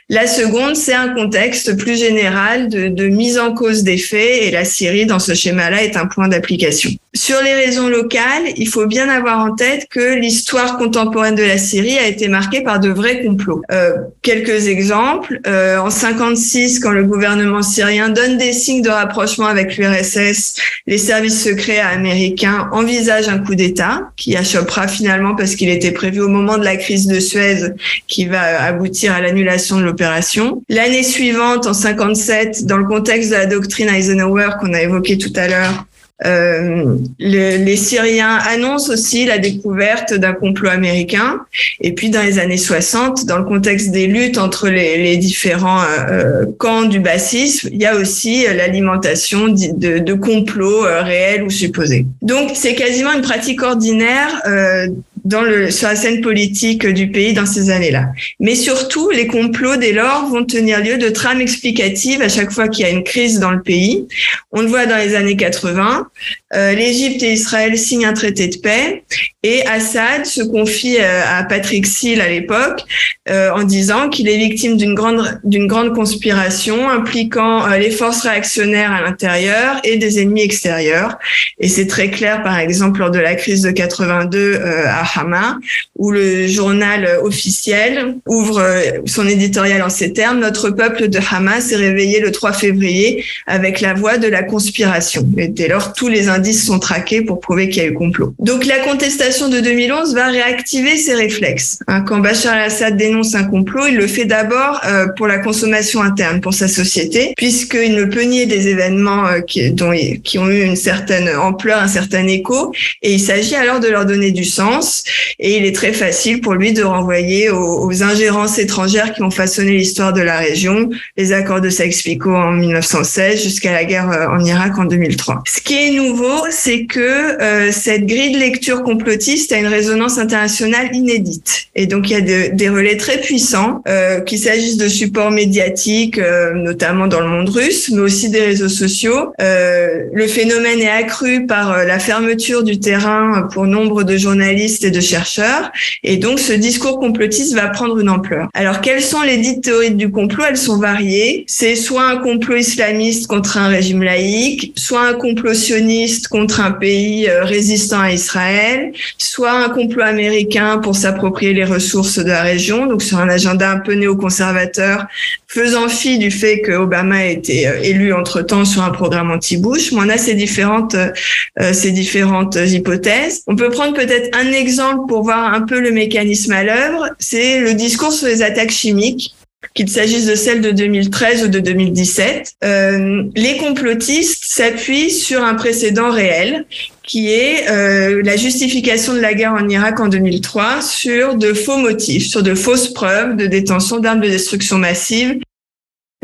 La 0.09 0.26
seconde, 0.26 0.74
c'est 0.74 0.94
un 0.94 1.11
contexte 1.11 1.76
plus 1.76 1.98
général 1.98 2.68
de, 2.68 3.09
mise 3.09 3.38
en 3.38 3.53
cause 3.53 3.83
des 3.83 3.98
faits 3.98 4.42
et 4.42 4.50
la 4.50 4.64
Syrie, 4.64 5.05
dans 5.05 5.18
ce 5.18 5.35
schéma-là, 5.35 5.85
est 5.85 5.96
un 5.96 6.07
point 6.07 6.29
d'application. 6.29 6.90
Sur 7.12 7.42
les 7.42 7.55
raisons 7.55 7.88
locales, 7.88 8.53
il 8.57 8.68
faut 8.68 8.87
bien 8.87 9.09
avoir 9.09 9.40
en 9.40 9.57
tête 9.57 9.88
que 9.90 10.14
l'histoire 10.14 10.79
contemporaine 10.79 11.35
de 11.35 11.42
la 11.42 11.59
Syrie 11.59 11.99
a 11.99 12.07
été 12.07 12.29
marquée 12.29 12.62
par 12.62 12.79
de 12.79 12.88
vrais 12.88 13.25
complots. 13.25 13.62
Euh, 13.73 13.94
quelques 14.23 14.68
exemples. 14.68 15.40
Euh, 15.49 15.79
en 15.79 15.90
56, 15.90 16.79
quand 16.79 16.92
le 16.92 17.03
gouvernement 17.03 17.62
syrien 17.62 18.11
donne 18.11 18.38
des 18.38 18.53
signes 18.53 18.83
de 18.83 18.90
rapprochement 18.90 19.46
avec 19.46 19.77
l'URSS, 19.77 20.55
les 20.87 20.99
services 20.99 21.42
secrets 21.42 21.81
américains 21.81 22.68
envisagent 22.70 23.29
un 23.29 23.40
coup 23.40 23.57
d'État 23.57 24.11
qui 24.16 24.37
achoppera 24.37 24.87
finalement 24.87 25.35
parce 25.35 25.57
qu'il 25.57 25.68
était 25.68 25.90
prévu 25.90 26.20
au 26.20 26.29
moment 26.29 26.59
de 26.59 26.64
la 26.64 26.77
crise 26.77 27.09
de 27.09 27.18
Suez 27.18 27.73
qui 28.07 28.27
va 28.27 28.62
aboutir 28.62 29.12
à 29.12 29.20
l'annulation 29.20 29.79
de 29.79 29.83
l'opération. 29.83 30.62
L'année 30.68 31.03
suivante, 31.03 31.66
en 31.66 31.75
57, 31.75 32.66
dans 32.66 32.77
le 32.77 32.85
contexte 32.85 33.31
de 33.31 33.35
la 33.35 33.46
doctrine 33.46 33.88
Eisenhower 33.88 34.51
qu'on 34.61 34.73
a 34.75 34.83
évoqué 34.83 35.18
tout 35.18 35.33
à 35.35 35.49
l'heure, 35.49 35.87
euh, 36.24 36.96
les 37.18 37.76
Syriens 37.76 38.38
annoncent 38.48 38.92
aussi 38.92 39.24
la 39.24 39.38
découverte 39.38 40.14
d'un 40.14 40.33
complot 40.33 40.68
américain. 40.70 41.40
Et 41.80 41.92
puis 41.92 42.11
dans 42.11 42.22
les 42.22 42.38
années 42.38 42.56
60, 42.56 43.26
dans 43.26 43.38
le 43.38 43.44
contexte 43.44 43.90
des 43.90 44.06
luttes 44.06 44.38
entre 44.38 44.68
les, 44.68 44.98
les 44.98 45.16
différents 45.16 45.83
euh, 45.83 46.44
camps 46.59 46.85
du 46.85 47.00
bassisme, 47.00 47.68
il 47.72 47.80
y 47.80 47.87
a 47.87 47.96
aussi 47.96 48.44
l'alimentation 48.44 49.48
de, 49.48 49.98
de, 49.98 50.14
complots 50.14 50.85
euh, 50.85 51.02
réels 51.02 51.44
ou 51.44 51.50
supposés. 51.50 52.06
Donc 52.22 52.52
c'est 52.54 52.74
quasiment 52.74 53.12
une 53.12 53.22
pratique 53.22 53.62
ordinaire 53.62 54.40
euh, 54.46 54.88
dans 55.24 55.42
le, 55.42 55.70
sur 55.70 55.88
la 55.88 55.96
scène 55.96 56.20
politique 56.20 56.87
du 56.87 57.11
pays 57.11 57.33
dans 57.33 57.46
ces 57.46 57.70
années-là. 57.70 58.09
Mais 58.38 58.54
surtout, 58.54 59.11
les 59.11 59.26
complots, 59.26 59.76
dès 59.76 59.92
lors, 59.92 60.28
vont 60.28 60.44
tenir 60.44 60.83
lieu 60.83 60.98
de 60.98 61.09
trames 61.09 61.40
explicatives 61.40 62.22
à 62.22 62.28
chaque 62.28 62.50
fois 62.50 62.68
qu'il 62.68 62.85
y 62.85 62.88
a 62.88 62.90
une 62.90 63.04
crise 63.04 63.38
dans 63.38 63.50
le 63.50 63.62
pays. 63.62 64.06
On 64.52 64.62
le 64.62 64.68
voit 64.68 64.87
dans 64.87 64.96
les 64.96 65.14
années 65.14 65.37
80. 65.37 66.09
Euh, 66.52 66.72
L'Égypte 66.72 67.22
et 67.22 67.33
Israël 67.33 67.78
signent 67.78 68.06
un 68.06 68.12
traité 68.12 68.48
de 68.48 68.56
paix 68.56 69.04
et 69.44 69.64
Assad 69.66 70.26
se 70.26 70.42
confie 70.42 70.96
euh, 70.98 71.22
à 71.24 71.44
Patrick 71.44 71.87
Seal 71.87 72.20
à 72.20 72.28
l'époque 72.28 72.83
euh, 73.28 73.52
en 73.52 73.62
disant 73.62 74.09
qu'il 74.09 74.28
est 74.28 74.37
victime 74.37 74.76
d'une 74.76 74.94
grande 74.94 75.40
d'une 75.44 75.68
grande 75.68 75.94
conspiration 75.94 76.90
impliquant 76.90 77.68
les 77.68 77.92
forces 77.92 78.22
réactionnaires 78.22 78.92
à 78.92 79.00
l'intérieur 79.00 79.80
et 79.85 79.96
des 79.96 80.20
ennemis 80.20 80.42
extérieurs. 80.42 81.18
Et 81.61 81.68
c'est 81.68 81.87
très 81.87 82.11
clair, 82.11 82.42
par 82.42 82.59
exemple, 82.59 82.98
lors 82.98 83.12
de 83.12 83.20
la 83.20 83.37
crise 83.37 83.62
de 83.62 83.70
82 83.70 84.61
à 84.87 85.04
Hama, 85.14 85.59
où 85.96 86.11
le 86.11 86.46
journal 86.46 87.18
officiel 87.23 88.16
ouvre 88.27 88.62
son 89.07 89.27
éditorial 89.27 89.83
en 89.83 89.90
ces 89.90 90.12
termes 90.12 90.40
Notre 90.40 90.70
peuple 90.70 91.09
de 91.09 91.18
Hamas 91.31 91.66
s'est 91.66 91.77
réveillé 91.77 92.20
le 92.20 92.33
3 92.33 92.53
février 92.53 93.25
avec 93.46 93.81
la 93.81 93.94
voix 93.94 94.18
de 94.18 94.29
la 94.29 94.42
conspiration. 94.42 95.27
Et 95.37 95.49
dès 95.49 95.68
lors, 95.68 95.92
tous 95.92 96.09
les 96.09 96.29
indices 96.29 96.66
sont 96.66 96.79
traqués 96.79 97.23
pour 97.23 97.40
prouver 97.40 97.68
qu'il 97.68 97.83
y 97.83 97.87
a 97.87 97.88
eu 97.88 97.94
complot. 97.94 98.35
Donc 98.38 98.66
la 98.66 98.79
contestation 98.79 99.49
de 99.49 99.61
2011 99.61 100.14
va 100.14 100.29
réactiver 100.29 100.96
ces 100.96 101.14
réflexes. 101.14 101.79
Hein, 101.87 102.03
quand 102.03 102.18
Bachar 102.18 102.55
al-Assad 102.55 102.96
dénonce 102.96 103.35
un 103.35 103.44
complot, 103.44 103.87
il 103.88 103.96
le 103.96 104.07
fait 104.07 104.25
d'abord 104.25 104.81
euh, 104.87 105.07
pour 105.16 105.27
la 105.27 105.38
consommation 105.38 106.03
interne, 106.03 106.40
pour 106.40 106.55
sa 106.55 106.68
société, 106.68 107.35
puisqu'il 107.37 107.94
ne 107.94 108.05
peut 108.05 108.23
nier 108.23 108.46
des 108.46 108.68
événements 108.68 109.27
euh, 109.27 109.40
qui 109.40 110.38
ont 110.38 110.49
eu 110.49 110.62
une 110.62 110.77
certaine 110.77 111.29
ampleur, 111.37 111.81
un 111.81 111.88
certain 111.88 112.27
écho, 112.27 112.73
et 113.03 113.14
il 113.14 113.20
s'agit 113.20 113.55
alors 113.55 113.81
de 113.81 113.88
leur 113.88 114.07
donner 114.07 114.31
du 114.31 114.44
sens. 114.44 114.99
Et 115.38 115.56
il 115.56 115.64
est 115.64 115.74
très 115.74 115.92
facile 115.92 116.40
pour 116.40 116.54
lui 116.54 116.72
de 116.72 116.82
renvoyer 116.82 117.50
aux, 117.50 118.02
ingérences 118.02 118.58
étrangères 118.58 119.12
qui 119.12 119.22
ont 119.22 119.30
façonné 119.30 119.72
l'histoire 119.72 120.12
de 120.12 120.20
la 120.20 120.38
région, 120.38 120.90
les 121.16 121.32
accords 121.32 121.60
de 121.60 121.68
Sykes-Picot 121.68 122.34
en 122.34 122.52
1916 122.52 123.42
jusqu'à 123.42 123.72
la 123.72 123.84
guerre 123.84 124.10
euh, 124.10 124.28
en 124.28 124.44
Irak 124.44 124.78
en 124.78 124.84
2003. 124.84 125.42
Ce 125.46 125.60
qui 125.60 125.74
est 125.74 125.90
nouveau, 125.90 126.46
c'est 126.50 126.86
que 126.86 127.00
euh, 127.00 127.72
cette 127.72 128.06
grille 128.06 128.32
de 128.32 128.38
lecture 128.38 128.82
complotiste 128.82 129.52
a 129.52 129.58
une 129.58 129.66
résonance 129.66 130.18
internationale 130.18 130.94
inédite. 130.94 131.66
Et 131.74 131.86
donc 131.86 132.08
il 132.08 132.12
y 132.12 132.16
a 132.16 132.50
des 132.50 132.68
relais 132.68 132.96
très 132.96 133.18
puissants, 133.18 133.82
euh, 133.88 134.20
qu'il 134.20 134.38
s'agisse 134.38 134.76
de 134.76 134.88
supports 134.88 135.30
médiatiques, 135.30 136.18
euh, 136.18 136.52
notamment 136.54 137.06
dans 137.06 137.20
le 137.20 137.28
monde 137.28 137.48
russe, 137.48 137.90
mais 137.90 138.00
aussi 138.00 138.30
des 138.30 138.40
réseaux 138.40 138.68
sociaux. 138.68 139.32
Euh, 139.40 140.04
le 140.12 140.26
phénomène 140.26 140.80
est 140.80 140.88
accru 140.88 141.46
par 141.46 141.72
euh, 141.72 141.84
la 141.84 141.98
fermeture 141.98 142.62
du 142.62 142.80
terrain 142.80 143.48
pour 143.52 143.66
nombre 143.66 144.02
de 144.04 144.16
journalistes 144.16 144.86
de 144.90 145.00
chercheurs. 145.00 145.70
Et 146.03 146.16
donc 146.16 146.38
ce 146.38 146.53
discours 146.53 146.98
complotiste 146.98 147.55
va 147.55 147.68
prendre 147.68 147.98
une 147.98 148.09
ampleur. 148.09 148.48
Alors 148.55 148.81
quelles 148.81 149.03
sont 149.03 149.22
les 149.22 149.38
dites 149.38 149.62
théories 149.62 149.92
du 149.92 150.11
complot? 150.11 150.44
Elles 150.48 150.57
sont 150.57 150.79
variées. 150.79 151.44
C'est 151.46 151.76
soit 151.76 152.07
un 152.07 152.16
complot 152.18 152.57
islamiste 152.57 153.26
contre 153.26 153.59
un 153.59 153.68
régime 153.68 154.03
laïque, 154.03 154.72
soit 154.76 155.03
un 155.03 155.14
complot 155.14 155.55
sioniste 155.55 156.29
contre 156.29 156.61
un 156.61 156.72
pays 156.72 157.29
euh, 157.29 157.44
résistant 157.44 158.00
à 158.00 158.12
Israël, 158.12 158.92
soit 159.18 159.53
un 159.53 159.68
complot 159.68 160.03
américain 160.03 160.79
pour 160.79 160.96
s'approprier 160.96 161.53
les 161.53 161.64
ressources 161.64 162.18
de 162.18 162.29
la 162.29 162.42
région, 162.42 162.87
donc 162.87 163.03
sur 163.03 163.18
un 163.18 163.29
agenda 163.29 163.70
un 163.70 163.79
peu 163.79 163.94
néoconservateur, 163.94 165.07
faisant 165.52 165.88
fi 165.88 166.16
du 166.18 166.30
fait 166.30 166.60
que 166.60 166.70
Obama 166.70 167.16
a 167.16 167.24
été 167.24 167.66
euh, 167.66 167.82
élu 167.82 168.12
entre-temps 168.12 168.64
sur 168.64 168.82
un 168.82 168.90
programme 168.90 169.32
anti-Bush. 169.32 169.92
On 169.92 170.08
a 170.08 170.16
ces 170.16 170.34
différentes, 170.34 170.94
euh, 170.94 171.72
ces 171.72 171.90
différentes 171.90 172.56
hypothèses. 172.56 173.42
On 173.48 173.56
peut 173.56 173.68
prendre 173.68 173.94
peut-être 173.94 174.36
un 174.38 174.52
exemple 174.52 175.08
pour 175.08 175.24
voir 175.24 175.52
un 175.52 175.62
peu 175.62 175.80
le 175.80 175.90
mécanisme 175.90 176.52
à 176.52 176.62
l'œuvre. 176.62 177.08
C'est 177.18 177.58
le 177.60 177.74
discours 177.74 178.12
sur 178.12 178.28
les 178.28 178.42
attaques 178.42 178.70
chimiques 178.70 179.34
qu'il 179.74 179.88
s'agisse 179.88 180.26
de 180.26 180.34
celle 180.34 180.60
de 180.62 180.70
2013 180.70 181.44
ou 181.44 181.48
de 181.48 181.60
2017, 181.60 182.54
euh, 182.64 183.22
les 183.36 183.56
complotistes 183.58 184.42
s'appuient 184.44 185.10
sur 185.10 185.44
un 185.44 185.54
précédent 185.54 186.10
réel 186.10 186.64
qui 187.11 187.33
est 187.33 187.68
euh, 187.68 188.23
la 188.25 188.37
justification 188.37 189.14
de 189.14 189.18
la 189.18 189.35
guerre 189.35 189.55
en 189.55 189.68
Irak 189.68 189.99
en 189.99 190.07
2003 190.07 190.81
sur 190.81 191.35
de 191.35 191.53
faux 191.55 191.77
motifs, 191.77 192.29
sur 192.29 192.44
de 192.44 192.55
fausses 192.55 192.87
preuves 192.87 193.35
de 193.35 193.46
détention 193.46 193.99
d'armes 193.99 194.20
de 194.20 194.29
destruction 194.29 194.79
massive 194.79 195.40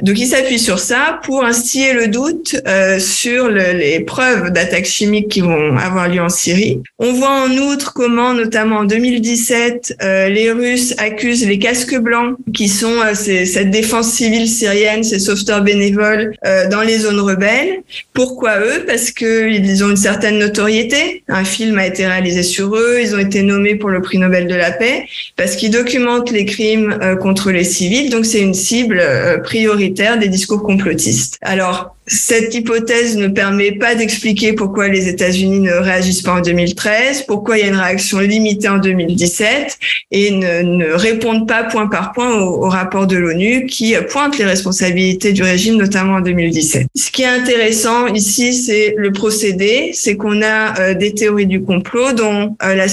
donc, 0.03 0.19
il 0.19 0.27
s'appuie 0.27 0.59
sur 0.59 0.79
ça 0.79 1.21
pour 1.25 1.43
instiller 1.43 1.95
le 1.95 2.09
doute 2.09 2.55
euh, 2.67 2.99
sur 2.99 3.49
le, 3.49 3.73
les 3.73 4.01
preuves 4.01 4.51
d'attaques 4.51 4.85
chimiques 4.85 5.29
qui 5.29 5.41
vont 5.41 5.79
avoir 5.79 6.07
lieu 6.07 6.21
en 6.21 6.29
Syrie. 6.29 6.83
On 6.99 7.15
voit 7.15 7.31
en 7.31 7.51
outre 7.57 7.95
comment, 7.95 8.35
notamment 8.35 8.81
en 8.81 8.85
2017, 8.85 9.97
euh, 10.03 10.29
les 10.29 10.53
Russes 10.53 10.95
accusent 10.99 11.47
les 11.47 11.59
casques 11.59 11.97
blancs, 11.97 12.37
qui 12.53 12.69
sont 12.69 12.93
euh, 12.93 13.15
cette 13.15 13.71
défense 13.71 14.13
civile 14.13 14.47
syrienne, 14.49 15.03
ces 15.03 15.19
sauveteurs 15.19 15.63
bénévoles 15.63 16.35
euh, 16.45 16.69
dans 16.69 16.83
les 16.83 16.99
zones 16.99 17.21
rebelles. 17.21 17.81
Pourquoi 18.13 18.59
eux? 18.59 18.85
Parce 18.87 19.11
qu'ils 19.11 19.83
ont 19.83 19.91
une 19.91 19.97
certaine 19.97 20.39
notoriété. 20.39 21.23
Un 21.29 21.45
film 21.45 21.79
a 21.79 21.87
été 21.87 22.07
réalisé 22.07 22.43
sur 22.43 22.77
eux. 22.77 22.99
Ils 23.01 23.15
ont 23.15 23.19
été 23.19 23.41
nommés 23.41 23.77
pour 23.77 23.89
le 23.89 24.03
prix 24.03 24.19
Nobel 24.19 24.47
de 24.47 24.55
la 24.55 24.73
paix 24.73 25.07
parce 25.37 25.57
qu'ils 25.57 25.71
documentent 25.71 26.31
les 26.33 26.45
crimes 26.45 26.99
euh, 27.01 27.17
contre 27.17 27.51
les 27.51 27.65
civils. 27.65 28.11
Donc, 28.11 28.27
c'est 28.27 28.41
une 28.41 28.53
cible 28.53 29.03
prioritaire 29.43 29.86
des 29.91 30.29
discours 30.29 30.63
complotistes. 30.63 31.39
Alors, 31.43 31.97
cette 32.09 32.55
hypothèse 32.55 33.17
ne 33.17 33.27
permet 33.27 33.73
pas 33.73 33.97
d'expliquer 33.97 34.53
pourquoi 34.53 34.87
les 34.87 35.09
États-Unis 35.09 35.59
ne 35.59 35.73
réagissent 35.73 36.23
pas 36.23 36.35
en 36.35 36.41
2013, 36.41 37.23
pourquoi 37.23 37.59
il 37.59 37.63
y 37.63 37.65
a 37.65 37.69
une 37.69 37.77
réaction 37.77 38.21
limitée 38.21 38.69
en 38.69 38.79
2017 38.79 39.77
et 40.13 40.31
ne, 40.31 40.63
ne 40.63 40.93
répondent 40.93 41.49
pas 41.49 41.65
point 41.65 41.89
par 41.89 42.13
point 42.13 42.33
au, 42.33 42.69
rapport 42.69 43.07
de 43.07 43.17
l'ONU 43.17 43.67
qui 43.67 43.95
pointe 44.09 44.39
les 44.39 44.45
responsabilités 44.45 45.33
du 45.33 45.43
régime, 45.43 45.77
notamment 45.77 46.15
en 46.15 46.21
2017. 46.21 46.87
Ce 46.95 47.11
qui 47.11 47.23
est 47.23 47.27
intéressant 47.27 48.07
ici, 48.09 48.55
c'est 48.55 48.95
le 48.97 49.13
procédé, 49.13 49.91
c'est 49.93 50.17
qu'on 50.17 50.43
a 50.43 50.79
euh, 50.81 50.95
des 50.95 51.15
théories 51.15 51.47
du 51.47 51.63
complot 51.63 52.13
dont 52.13 52.57
euh, 52.63 52.75
la, 52.75 52.87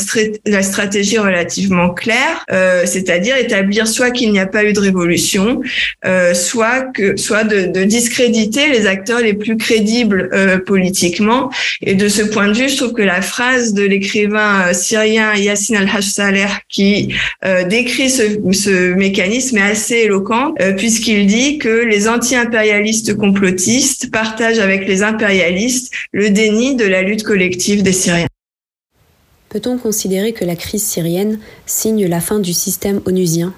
la, 0.45 0.63
stratégie 0.63 1.15
est 1.15 1.19
relativement 1.19 1.89
claire, 1.89 2.45
euh, 2.51 2.84
c'est-à-dire 2.86 3.36
établir 3.38 3.88
soit 3.88 4.12
qu'il 4.12 4.32
n'y 4.32 4.39
a 4.39 4.47
pas 4.47 4.63
eu 4.63 4.73
de 4.73 4.79
révolution, 4.79 5.62
soit 6.34 6.82
que 6.93 7.17
soit 7.17 7.43
de, 7.43 7.83
discréditer 7.83 8.69
les 8.69 8.87
acteurs 8.87 9.19
les 9.19 9.33
plus 9.33 9.57
crédibles 9.57 10.29
euh, 10.33 10.57
politiquement. 10.57 11.49
Et 11.81 11.95
de 11.95 12.07
ce 12.07 12.21
point 12.21 12.47
de 12.47 12.53
vue, 12.53 12.69
je 12.69 12.77
trouve 12.77 12.93
que 12.93 13.01
la 13.01 13.21
phrase 13.21 13.73
de 13.73 13.83
l'écrivain 13.83 14.67
euh, 14.67 14.73
syrien 14.73 15.33
Yassine 15.35 15.87
Saleh 16.01 16.47
qui 16.69 17.13
euh, 17.45 17.63
décrit 17.63 18.09
ce, 18.09 18.23
ce, 18.51 18.93
mécanisme 18.93 19.57
est 19.57 19.61
assez 19.71 19.95
éloquente 19.95 20.57
puisqu'il 20.77 21.27
dit 21.27 21.57
que 21.57 21.85
les 21.85 22.07
anti-impérialistes 22.07 23.15
complotistes 23.15 24.11
partagent 24.11 24.59
avec 24.59 24.87
les 24.87 25.03
impérialistes 25.03 25.91
le 26.11 26.29
déni 26.29 26.75
de 26.75 26.85
la 26.85 27.01
lutte 27.01 27.23
collective 27.23 27.83
des 27.83 27.93
Syriens. 27.93 28.27
Peut-on 29.49 29.77
considérer 29.77 30.33
que 30.33 30.45
la 30.45 30.55
crise 30.55 30.83
syrienne 30.83 31.39
signe 31.67 32.07
la 32.07 32.21
fin 32.21 32.39
du 32.39 32.53
système 32.53 33.01
onusien? 33.05 33.53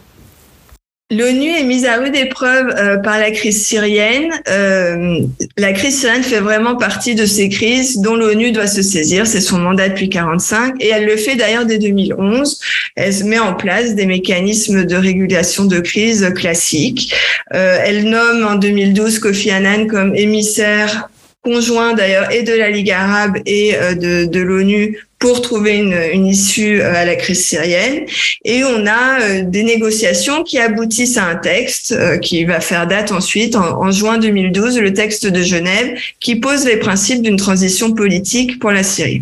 L'ONU 1.12 1.52
est 1.52 1.64
mise 1.64 1.86
à 1.86 1.98
rude 1.98 2.16
épreuve 2.16 2.74
euh, 2.78 2.98
par 2.98 3.20
la 3.20 3.30
crise 3.30 3.64
syrienne. 3.64 4.32
Euh, 4.50 5.20
la 5.56 5.72
crise 5.72 6.00
syrienne 6.00 6.24
fait 6.24 6.40
vraiment 6.40 6.78
partie 6.78 7.14
de 7.14 7.28
ces 7.28 7.48
crises 7.48 8.00
dont 8.00 8.16
l'ONU 8.16 8.52
doit 8.52 8.66
se 8.66 8.82
saisir. 8.82 9.28
C'est 9.28 9.40
son 9.40 9.60
mandat 9.60 9.90
depuis 9.90 10.10
45 10.10 10.74
et 10.80 10.88
elle 10.88 11.06
le 11.06 11.16
fait 11.16 11.36
d'ailleurs 11.36 11.68
dès 11.68 11.78
2011. 11.78 12.60
Elle 12.96 13.24
met 13.26 13.38
en 13.38 13.54
place 13.54 13.94
des 13.94 14.08
mécanismes 14.08 14.86
de 14.86 14.96
régulation 14.96 15.66
de 15.66 15.80
crise 15.80 16.34
classiques. 16.36 17.14
Euh, 17.54 17.78
elle 17.84 18.10
nomme 18.10 18.44
en 18.44 18.56
2012 18.56 19.20
Kofi 19.20 19.52
Annan 19.52 19.86
comme 19.86 20.16
émissaire 20.16 21.08
conjoint 21.46 21.94
d'ailleurs 21.94 22.32
et 22.32 22.42
de 22.42 22.54
la 22.54 22.70
Ligue 22.70 22.92
arabe 22.92 23.38
et 23.46 23.76
euh, 23.76 23.94
de, 23.94 24.26
de 24.26 24.40
l'ONU 24.42 25.00
pour 25.20 25.42
trouver 25.42 25.78
une, 25.78 25.98
une, 26.12 26.26
issue 26.26 26.82
euh, 26.82 26.94
à 26.94 27.06
la 27.06 27.16
crise 27.16 27.46
syrienne. 27.46 28.06
Et 28.44 28.64
on 28.64 28.86
a 28.86 29.22
euh, 29.22 29.42
des 29.44 29.64
négociations 29.64 30.44
qui 30.44 30.60
aboutissent 30.60 31.18
à 31.18 31.26
un 31.26 31.36
texte 31.36 31.96
qui 32.20 32.44
va 32.46 32.60
faire 32.60 32.88
date 32.88 33.12
ensuite, 33.12 33.56
en, 33.56 33.82
en, 33.82 33.92
juin 33.92 34.18
2012, 34.18 34.80
le 34.80 34.94
texte 34.94 35.28
de 35.28 35.42
Genève, 35.42 35.98
qui 36.20 36.36
pose 36.36 36.66
les 36.66 36.78
principes 36.78 37.22
d'une 37.22 37.38
transition 37.38 37.94
politique 37.94 38.60
pour 38.60 38.72
la 38.72 38.84
Syrie. 38.84 39.22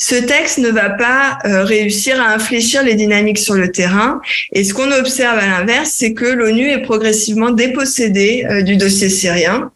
Ce 0.00 0.14
texte 0.14 0.58
ne 0.58 0.68
va 0.68 0.90
pas 0.90 1.38
réussir 1.44 2.20
à 2.22 2.32
infléchir 2.32 2.84
les 2.84 2.94
dynamiques 2.94 3.38
sur 3.38 3.54
le 3.54 3.72
terrain. 3.72 4.20
Et 4.52 4.62
ce 4.62 4.72
qu'on 4.72 4.92
observe 4.92 5.38
à 5.38 5.46
l'inverse, 5.46 5.92
c'est 5.92 6.14
que 6.14 6.24
l'ONU 6.24 6.70
est 6.70 6.82
progressivement 6.82 7.50
dépossédée 7.50 8.46
du 8.64 8.76
dossier 8.76 9.08
syrien. 9.08 9.72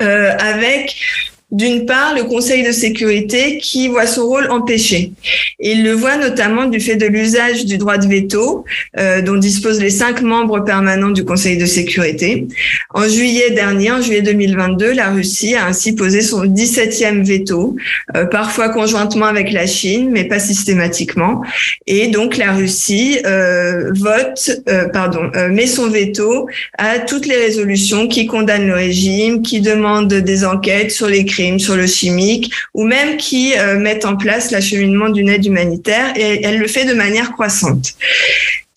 Euh, 0.00 0.34
avec 0.38 1.29
d'une 1.52 1.84
part, 1.84 2.14
le 2.14 2.24
Conseil 2.24 2.62
de 2.62 2.70
sécurité 2.70 3.58
qui 3.58 3.88
voit 3.88 4.06
son 4.06 4.26
rôle 4.26 4.50
empêché. 4.50 5.12
Il 5.58 5.82
le 5.82 5.92
voit 5.92 6.16
notamment 6.16 6.66
du 6.66 6.78
fait 6.78 6.96
de 6.96 7.06
l'usage 7.06 7.64
du 7.64 7.76
droit 7.76 7.98
de 7.98 8.06
veto 8.06 8.64
euh, 8.98 9.20
dont 9.20 9.36
disposent 9.36 9.80
les 9.80 9.90
cinq 9.90 10.22
membres 10.22 10.60
permanents 10.60 11.10
du 11.10 11.24
Conseil 11.24 11.58
de 11.58 11.66
sécurité. 11.66 12.46
En 12.94 13.08
juillet 13.08 13.50
dernier, 13.50 13.90
en 13.90 14.00
juillet 14.00 14.22
2022, 14.22 14.92
la 14.92 15.10
Russie 15.10 15.56
a 15.56 15.66
ainsi 15.66 15.94
posé 15.94 16.20
son 16.20 16.44
17e 16.44 17.24
veto, 17.24 17.76
euh, 18.16 18.26
parfois 18.26 18.68
conjointement 18.68 19.26
avec 19.26 19.50
la 19.52 19.66
Chine, 19.66 20.10
mais 20.10 20.24
pas 20.24 20.38
systématiquement. 20.38 21.42
Et 21.86 22.08
donc 22.08 22.36
la 22.36 22.52
Russie 22.52 23.18
euh, 23.26 23.90
vote, 23.94 24.50
euh, 24.68 24.88
pardon, 24.88 25.30
euh, 25.34 25.48
met 25.48 25.66
son 25.66 25.88
veto 25.88 26.48
à 26.78 27.00
toutes 27.00 27.26
les 27.26 27.36
résolutions 27.36 28.06
qui 28.06 28.26
condamnent 28.26 28.68
le 28.68 28.74
régime, 28.74 29.42
qui 29.42 29.60
demandent 29.60 30.12
des 30.12 30.44
enquêtes 30.44 30.92
sur 30.92 31.08
les 31.08 31.24
crimes 31.24 31.39
sur 31.58 31.76
le 31.76 31.86
chimique, 31.86 32.52
ou 32.74 32.84
même 32.84 33.16
qui 33.16 33.54
euh, 33.56 33.78
mettent 33.78 34.04
en 34.04 34.16
place 34.16 34.50
l'acheminement 34.50 35.08
d'une 35.08 35.28
aide 35.28 35.44
humanitaire, 35.44 36.12
et 36.16 36.44
elle 36.44 36.58
le 36.58 36.68
fait 36.68 36.84
de 36.84 36.94
manière 36.94 37.32
croissante. 37.32 37.94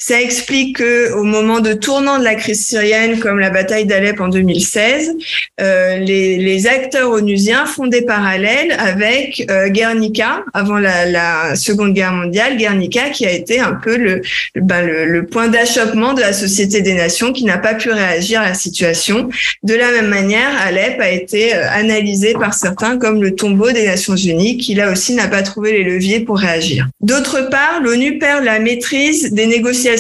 Ça 0.06 0.20
explique 0.20 0.80
que 0.80 1.14
au 1.14 1.24
moment 1.24 1.62
de 1.62 1.72
tournant 1.72 2.20
de 2.20 2.26
la 2.26 2.36
crise 2.36 2.66
syrienne, 2.66 3.22
comme 3.22 3.40
la 3.40 3.50
bataille 3.50 3.86
d'Alep 3.86 4.20
en 4.20 4.28
2016, 4.28 5.16
euh, 5.62 5.98
les, 6.00 6.68
acteurs 6.68 7.10
onusiens 7.10 7.66
font 7.66 7.88
des 7.88 8.02
parallèles 8.02 8.76
avec 8.78 9.46
euh, 9.50 9.70
Guernica 9.70 10.44
avant 10.54 10.78
la, 10.78 11.56
Seconde 11.56 11.94
Guerre 11.94 12.12
mondiale. 12.12 12.58
Guernica 12.58 13.12
qui 13.12 13.26
a 13.26 13.32
été 13.32 13.62
un 13.62 13.76
peu 13.76 13.96
le, 13.96 14.22
ben, 14.56 14.86
le 14.86 15.26
point 15.26 15.48
d'achoppement 15.48 16.14
de 16.14 16.20
la 16.20 16.34
Société 16.34 16.82
des 16.82 16.96
Nations 16.96 17.32
qui 17.32 17.46
n'a 17.46 17.58
pas 17.58 17.74
pu 17.74 17.90
réagir 17.90 18.42
à 18.42 18.50
la 18.50 18.56
situation. 18.56 19.30
De 19.64 19.74
la 19.74 19.90
même 19.92 20.10
manière, 20.10 20.50
Alep 20.66 21.00
a 21.00 21.12
été 21.12 21.56
euh, 21.56 21.72
analysé 21.72 22.34
par 22.34 22.54
certains 22.54 22.98
comme 22.98 23.22
le 23.22 23.36
tombeau 23.36 23.72
des 23.72 23.86
Nations 23.86 24.18
Unies, 24.18 24.58
qui 24.58 24.76
là 24.76 24.92
aussi 24.92 25.16
n'a 25.16 25.30
pas 25.30 25.44
trouvé 25.44 25.72
les 25.72 25.84
leviers 25.86 26.20
pour 26.20 26.40
réagir. 26.40 26.90
D'autre 27.00 27.48
part, 27.50 27.80
l'ONU 27.82 28.18
perd 28.18 28.44
la 28.44 28.60
maîtrise 28.60 29.32
des 29.32 29.46
négociations 29.46 29.93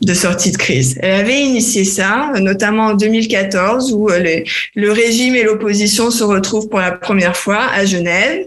de 0.00 0.14
sortie 0.14 0.50
de 0.50 0.56
crise. 0.56 0.98
Elle 1.00 1.20
avait 1.20 1.40
initié 1.40 1.84
ça, 1.84 2.32
notamment 2.40 2.86
en 2.86 2.94
2014, 2.94 3.92
où 3.92 4.08
euh, 4.08 4.42
le 4.74 4.92
régime 4.92 5.34
et 5.34 5.42
l'opposition 5.42 6.10
se 6.10 6.24
retrouvent 6.24 6.68
pour 6.68 6.80
la 6.80 6.92
première 6.92 7.36
fois 7.36 7.60
à 7.74 7.84
Genève. 7.84 8.46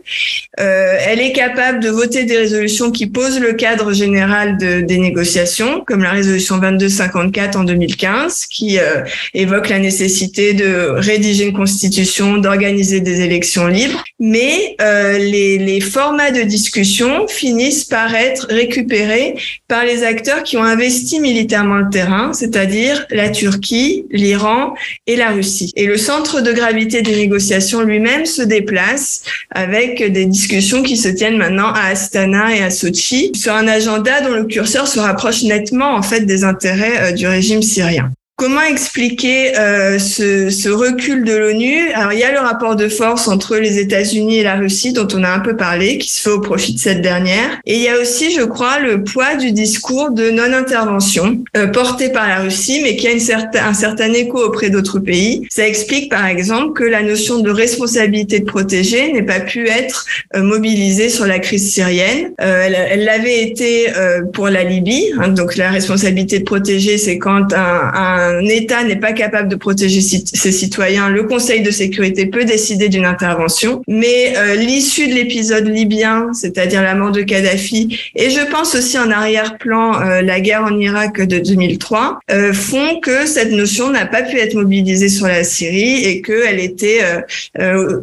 Euh, 0.60 0.98
elle 1.06 1.20
est 1.20 1.34
capable 1.34 1.80
de 1.80 1.89
voter 1.89 2.24
des 2.24 2.38
résolutions 2.38 2.92
qui 2.92 3.08
posent 3.08 3.39
le 3.39 3.54
cadre 3.54 3.94
général 3.94 4.58
de, 4.58 4.82
des 4.82 4.98
négociations, 4.98 5.84
comme 5.86 6.04
la 6.04 6.12
résolution 6.12 6.58
2254 6.58 7.58
en 7.58 7.63
2015, 7.63 8.46
qui 8.48 8.80
euh, 8.80 9.04
évoque 9.34 9.70
la 9.70 9.80
nécessité 9.80 10.54
de 10.54 10.94
rédiger 10.96 11.46
une 11.46 11.54
constitution, 11.54 12.38
d'organiser 12.38 13.00
des 13.00 13.22
élections 13.22 13.68
libres. 13.68 14.04
Mais 14.20 14.76
les 14.80 15.82
formats 15.82 16.32
de 16.32 16.42
discussion 16.42 17.28
finissent 17.28 17.86
par 17.86 18.13
être 18.16 18.48
récupérés 18.50 19.36
par 19.68 19.86
les 19.86 20.04
acteurs 20.04 20.44
qui 20.44 20.58
ont 20.58 20.63
investi 20.63 20.92
militairement 21.19 21.77
le 21.77 21.89
terrain, 21.89 22.34
c'est-à-dire 22.34 23.06
la 23.10 23.29
Turquie, 23.29 24.06
l'Iran 24.12 24.73
et 25.08 25.15
la 25.15 25.32
Russie. 25.32 25.71
Et 25.75 25.86
le 25.86 25.97
centre 25.97 26.41
de 26.41 26.51
gravité 26.51 27.01
des 27.01 27.15
négociations 27.15 27.82
lui-même 27.82 28.25
se 28.25 28.41
déplace 28.41 29.23
avec 29.51 30.12
des 30.12 30.25
discussions 30.25 30.84
qui 30.84 30.97
se 30.97 31.10
tiennent 31.10 31.38
maintenant 31.38 31.71
à 31.73 31.88
Astana 31.91 32.56
et 32.56 32.63
à 32.63 32.69
Sochi 32.69 33.32
sur 33.36 33.53
un 33.53 33.67
agenda 33.67 34.21
dont 34.21 34.34
le 34.34 34.45
curseur 34.45 34.88
se 34.88 34.99
rapproche 34.99 35.43
nettement 35.43 35.95
en 35.95 36.01
fait 36.01 36.21
des 36.21 36.43
intérêts 36.43 37.12
euh, 37.12 37.12
du 37.12 37.27
régime 37.27 37.62
syrien. 37.62 38.12
Comment 38.36 38.63
expliquer 38.63 39.58
euh, 39.60 40.00
ce, 40.00 40.50
ce, 40.50 40.67
recul 40.67 41.24
de 41.24 41.34
l'ONU? 41.34 41.91
Alors, 41.93 42.13
il 42.13 42.19
y 42.19 42.24
a 42.24 42.32
le 42.32 42.39
rapport 42.39 42.76
de 42.76 42.88
force 42.88 43.28
entre 43.28 43.58
les 43.58 43.78
États-Unis 43.78 44.39
et 44.39 44.43
la 44.43 44.56
Russie, 44.56 44.91
dont 44.91 45.08
on 45.13 45.24
a 45.24 45.30
un 45.30 45.39
peu 45.39 45.56
parlé, 45.56 46.00
qui 46.00 46.10
se 46.10 46.19
fait 46.19 46.32
au 46.32 46.41
profit 46.41 46.74
de 46.74 46.80
cette 46.80 47.02
dernière. 47.02 47.60
Et 47.65 47.76
il 47.76 47.82
y 47.82 47.89
a 47.89 48.00
aussi, 48.00 48.32
je 48.32 48.41
crois, 48.41 48.80
le 48.80 49.04
poids 49.04 49.36
du 49.36 49.52
discours 49.52 50.10
de 50.10 50.32
non-intervention 50.32 51.43
euh, 51.56 51.67
porté 51.67 52.10
par 52.10 52.28
la 52.28 52.39
Russie, 52.39 52.80
mais 52.82 52.96
qui 52.96 53.08
a 53.08 53.12
une 53.12 53.22
un 53.62 53.74
certain 53.74 54.12
écho 54.13 54.43
auprès 54.43 54.72
d'autres 54.72 55.00
pays. 55.00 55.48
Ça 55.52 55.67
explique, 55.67 56.10
par 56.10 56.26
exemple, 56.26 56.74
que 56.74 56.84
la 56.84 57.04
notion 57.04 57.38
de 57.39 57.52
responsabilité 57.52 58.39
de 58.39 58.46
protéger 58.46 59.13
n'ait 59.13 59.22
pas 59.22 59.41
pu 59.41 59.67
être 59.67 60.08
euh, 60.36 60.41
mobilisée 60.41 61.10
sur 61.10 61.28
la 61.28 61.38
crise 61.38 61.72
syrienne. 61.72 62.32
Euh, 62.41 62.67
elle 62.67 63.06
l'avait 63.06 63.43
été 63.43 63.96
euh, 63.96 64.24
pour 64.34 64.50
la 64.50 64.63
Libye. 64.63 65.13
Hein, 65.19 65.30
donc, 65.30 65.56
la 65.56 65.69
responsabilité 65.69 66.39
de 66.39 66.46
protéger, 66.46 66.98
c'est 66.98 67.19
quand 67.19 67.54
un, 67.54 67.91
un 67.93 68.22
un 68.29 68.45
État 68.47 68.83
n'est 68.83 68.99
pas 68.99 69.13
capable 69.13 69.49
de 69.49 69.55
protéger 69.55 70.01
ses 70.01 70.51
citoyens, 70.51 71.09
le 71.09 71.23
Conseil 71.23 71.62
de 71.62 71.71
sécurité 71.71 72.25
peut 72.25 72.45
décider 72.45 72.89
d'une 72.89 73.05
intervention. 73.05 73.81
Mais 73.88 74.33
euh, 74.38 74.55
l'issue 74.55 75.07
de 75.07 75.13
l'épisode 75.13 75.67
libyen, 75.67 76.31
c'est-à-dire 76.33 76.81
la 76.81 76.95
mort 76.95 77.12
de 77.12 77.21
Kadhafi, 77.21 77.99
et 78.15 78.29
je 78.29 78.39
pense 78.51 78.75
aussi 78.75 78.97
en 78.97 79.12
arrière-plan 79.12 80.01
euh, 80.01 80.21
la 80.21 80.39
guerre 80.39 80.63
en 80.63 80.77
Irak 80.77 81.21
de 81.21 81.39
2003, 81.39 82.19
euh, 82.31 82.53
font 82.53 82.99
que 83.01 83.25
cette 83.25 83.51
notion 83.51 83.89
n'a 83.89 84.05
pas 84.05 84.21
pu 84.21 84.38
être 84.38 84.55
mobilisée 84.55 85.09
sur 85.09 85.27
la 85.27 85.43
Syrie 85.43 86.05
et 86.05 86.21
qu'elle 86.21 86.59
était 86.59 87.01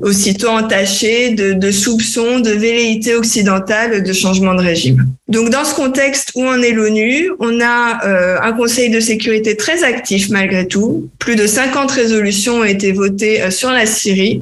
aussitôt 0.02 0.48
entachée 0.48 1.30
de, 1.30 1.70
soupçons 1.70 2.40
de 2.40 2.50
velléité 2.50 3.14
occidentale 3.14 4.02
de 4.02 4.12
changement 4.12 4.54
de 4.54 4.62
régime. 4.62 5.06
Donc 5.28 5.50
dans 5.50 5.64
ce 5.64 5.74
contexte 5.74 6.32
où 6.34 6.42
on 6.42 6.60
est 6.60 6.72
l'ONU, 6.72 7.30
on 7.38 7.60
a 7.60 8.00
un 8.42 8.52
Conseil 8.52 8.90
de 8.90 9.00
sécurité 9.00 9.56
très 9.56 9.84
actif 9.84 10.09
malgré 10.30 10.66
tout. 10.66 11.08
Plus 11.18 11.36
de 11.36 11.46
50 11.46 11.90
résolutions 11.90 12.56
ont 12.56 12.64
été 12.64 12.92
votées 12.92 13.42
euh, 13.42 13.50
sur 13.50 13.70
la 13.70 13.86
Syrie. 13.86 14.40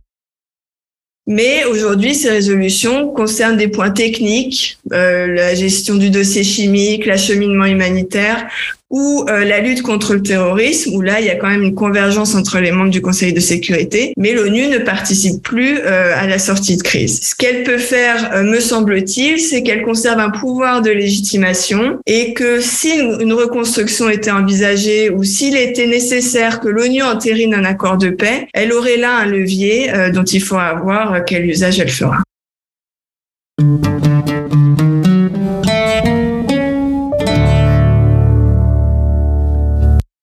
Mais 1.27 1.65
aujourd'hui, 1.67 2.15
ces 2.15 2.31
résolutions 2.31 3.09
concernent 3.09 3.59
des 3.59 3.69
points 3.69 3.91
techniques, 3.91 4.79
euh, 4.93 5.27
la 5.27 5.55
gestion 5.55 5.97
du 5.97 6.09
dossier 6.09 6.43
chimique, 6.43 7.05
l'acheminement 7.05 7.67
humanitaire 7.67 8.49
ou 8.91 9.27
euh, 9.29 9.45
la 9.45 9.61
lutte 9.61 9.83
contre 9.83 10.15
le 10.15 10.23
terrorisme, 10.23 10.95
où 10.95 11.03
là, 11.03 11.21
il 11.21 11.27
y 11.27 11.31
a 11.31 11.37
quand 11.37 11.49
même 11.49 11.63
une 11.63 11.75
convergence 11.75 12.35
entre 12.35 12.59
les 12.59 12.73
membres 12.73 12.91
du 12.91 13.03
Conseil 13.03 13.33
de 13.33 13.41
sécurité, 13.41 14.13
mais 14.17 14.33
l'ONU 14.33 14.69
ne 14.69 14.79
participe 14.79 15.43
plus 15.43 15.79
euh, 15.79 16.15
à 16.17 16.27
la 16.27 16.39
sortie 16.39 16.77
de 16.77 16.83
crise. 16.83 17.21
Ce 17.21 17.35
qu'elle 17.35 17.65
peut 17.65 17.79
faire, 17.79 18.31
euh, 18.35 18.43
me 18.43 18.61
semble-t-il, 18.61 19.41
c'est 19.41 19.63
qu'elle 19.63 19.83
conserve 19.83 20.21
un 20.21 20.31
pouvoir 20.31 20.81
de 20.81 20.91
légitimation 20.91 21.99
et 22.07 22.33
que 22.33 22.61
si 22.61 22.99
une, 22.99 23.33
reconstruction 23.39 24.09
était 24.09 24.33
envisagée 24.33 25.11
ou 25.11 25.23
s'il 25.23 25.57
était 25.57 25.87
nécessaire 25.87 26.61
que 26.61 26.69
l'ONU 26.69 27.03
entérine 27.03 27.55
un 27.55 27.65
accord 27.65 27.97
de 27.97 28.11
paix, 28.11 28.49
elle 28.53 28.73
aurait 28.73 28.97
là 28.97 29.17
un 29.19 29.27
levier 29.27 29.93
dont 30.13 30.25
il 30.25 30.43
faut 30.43 30.57
voir 30.83 31.25
quel 31.25 31.49
usage 31.49 31.79
elle 31.79 31.91
fera. 31.91 32.19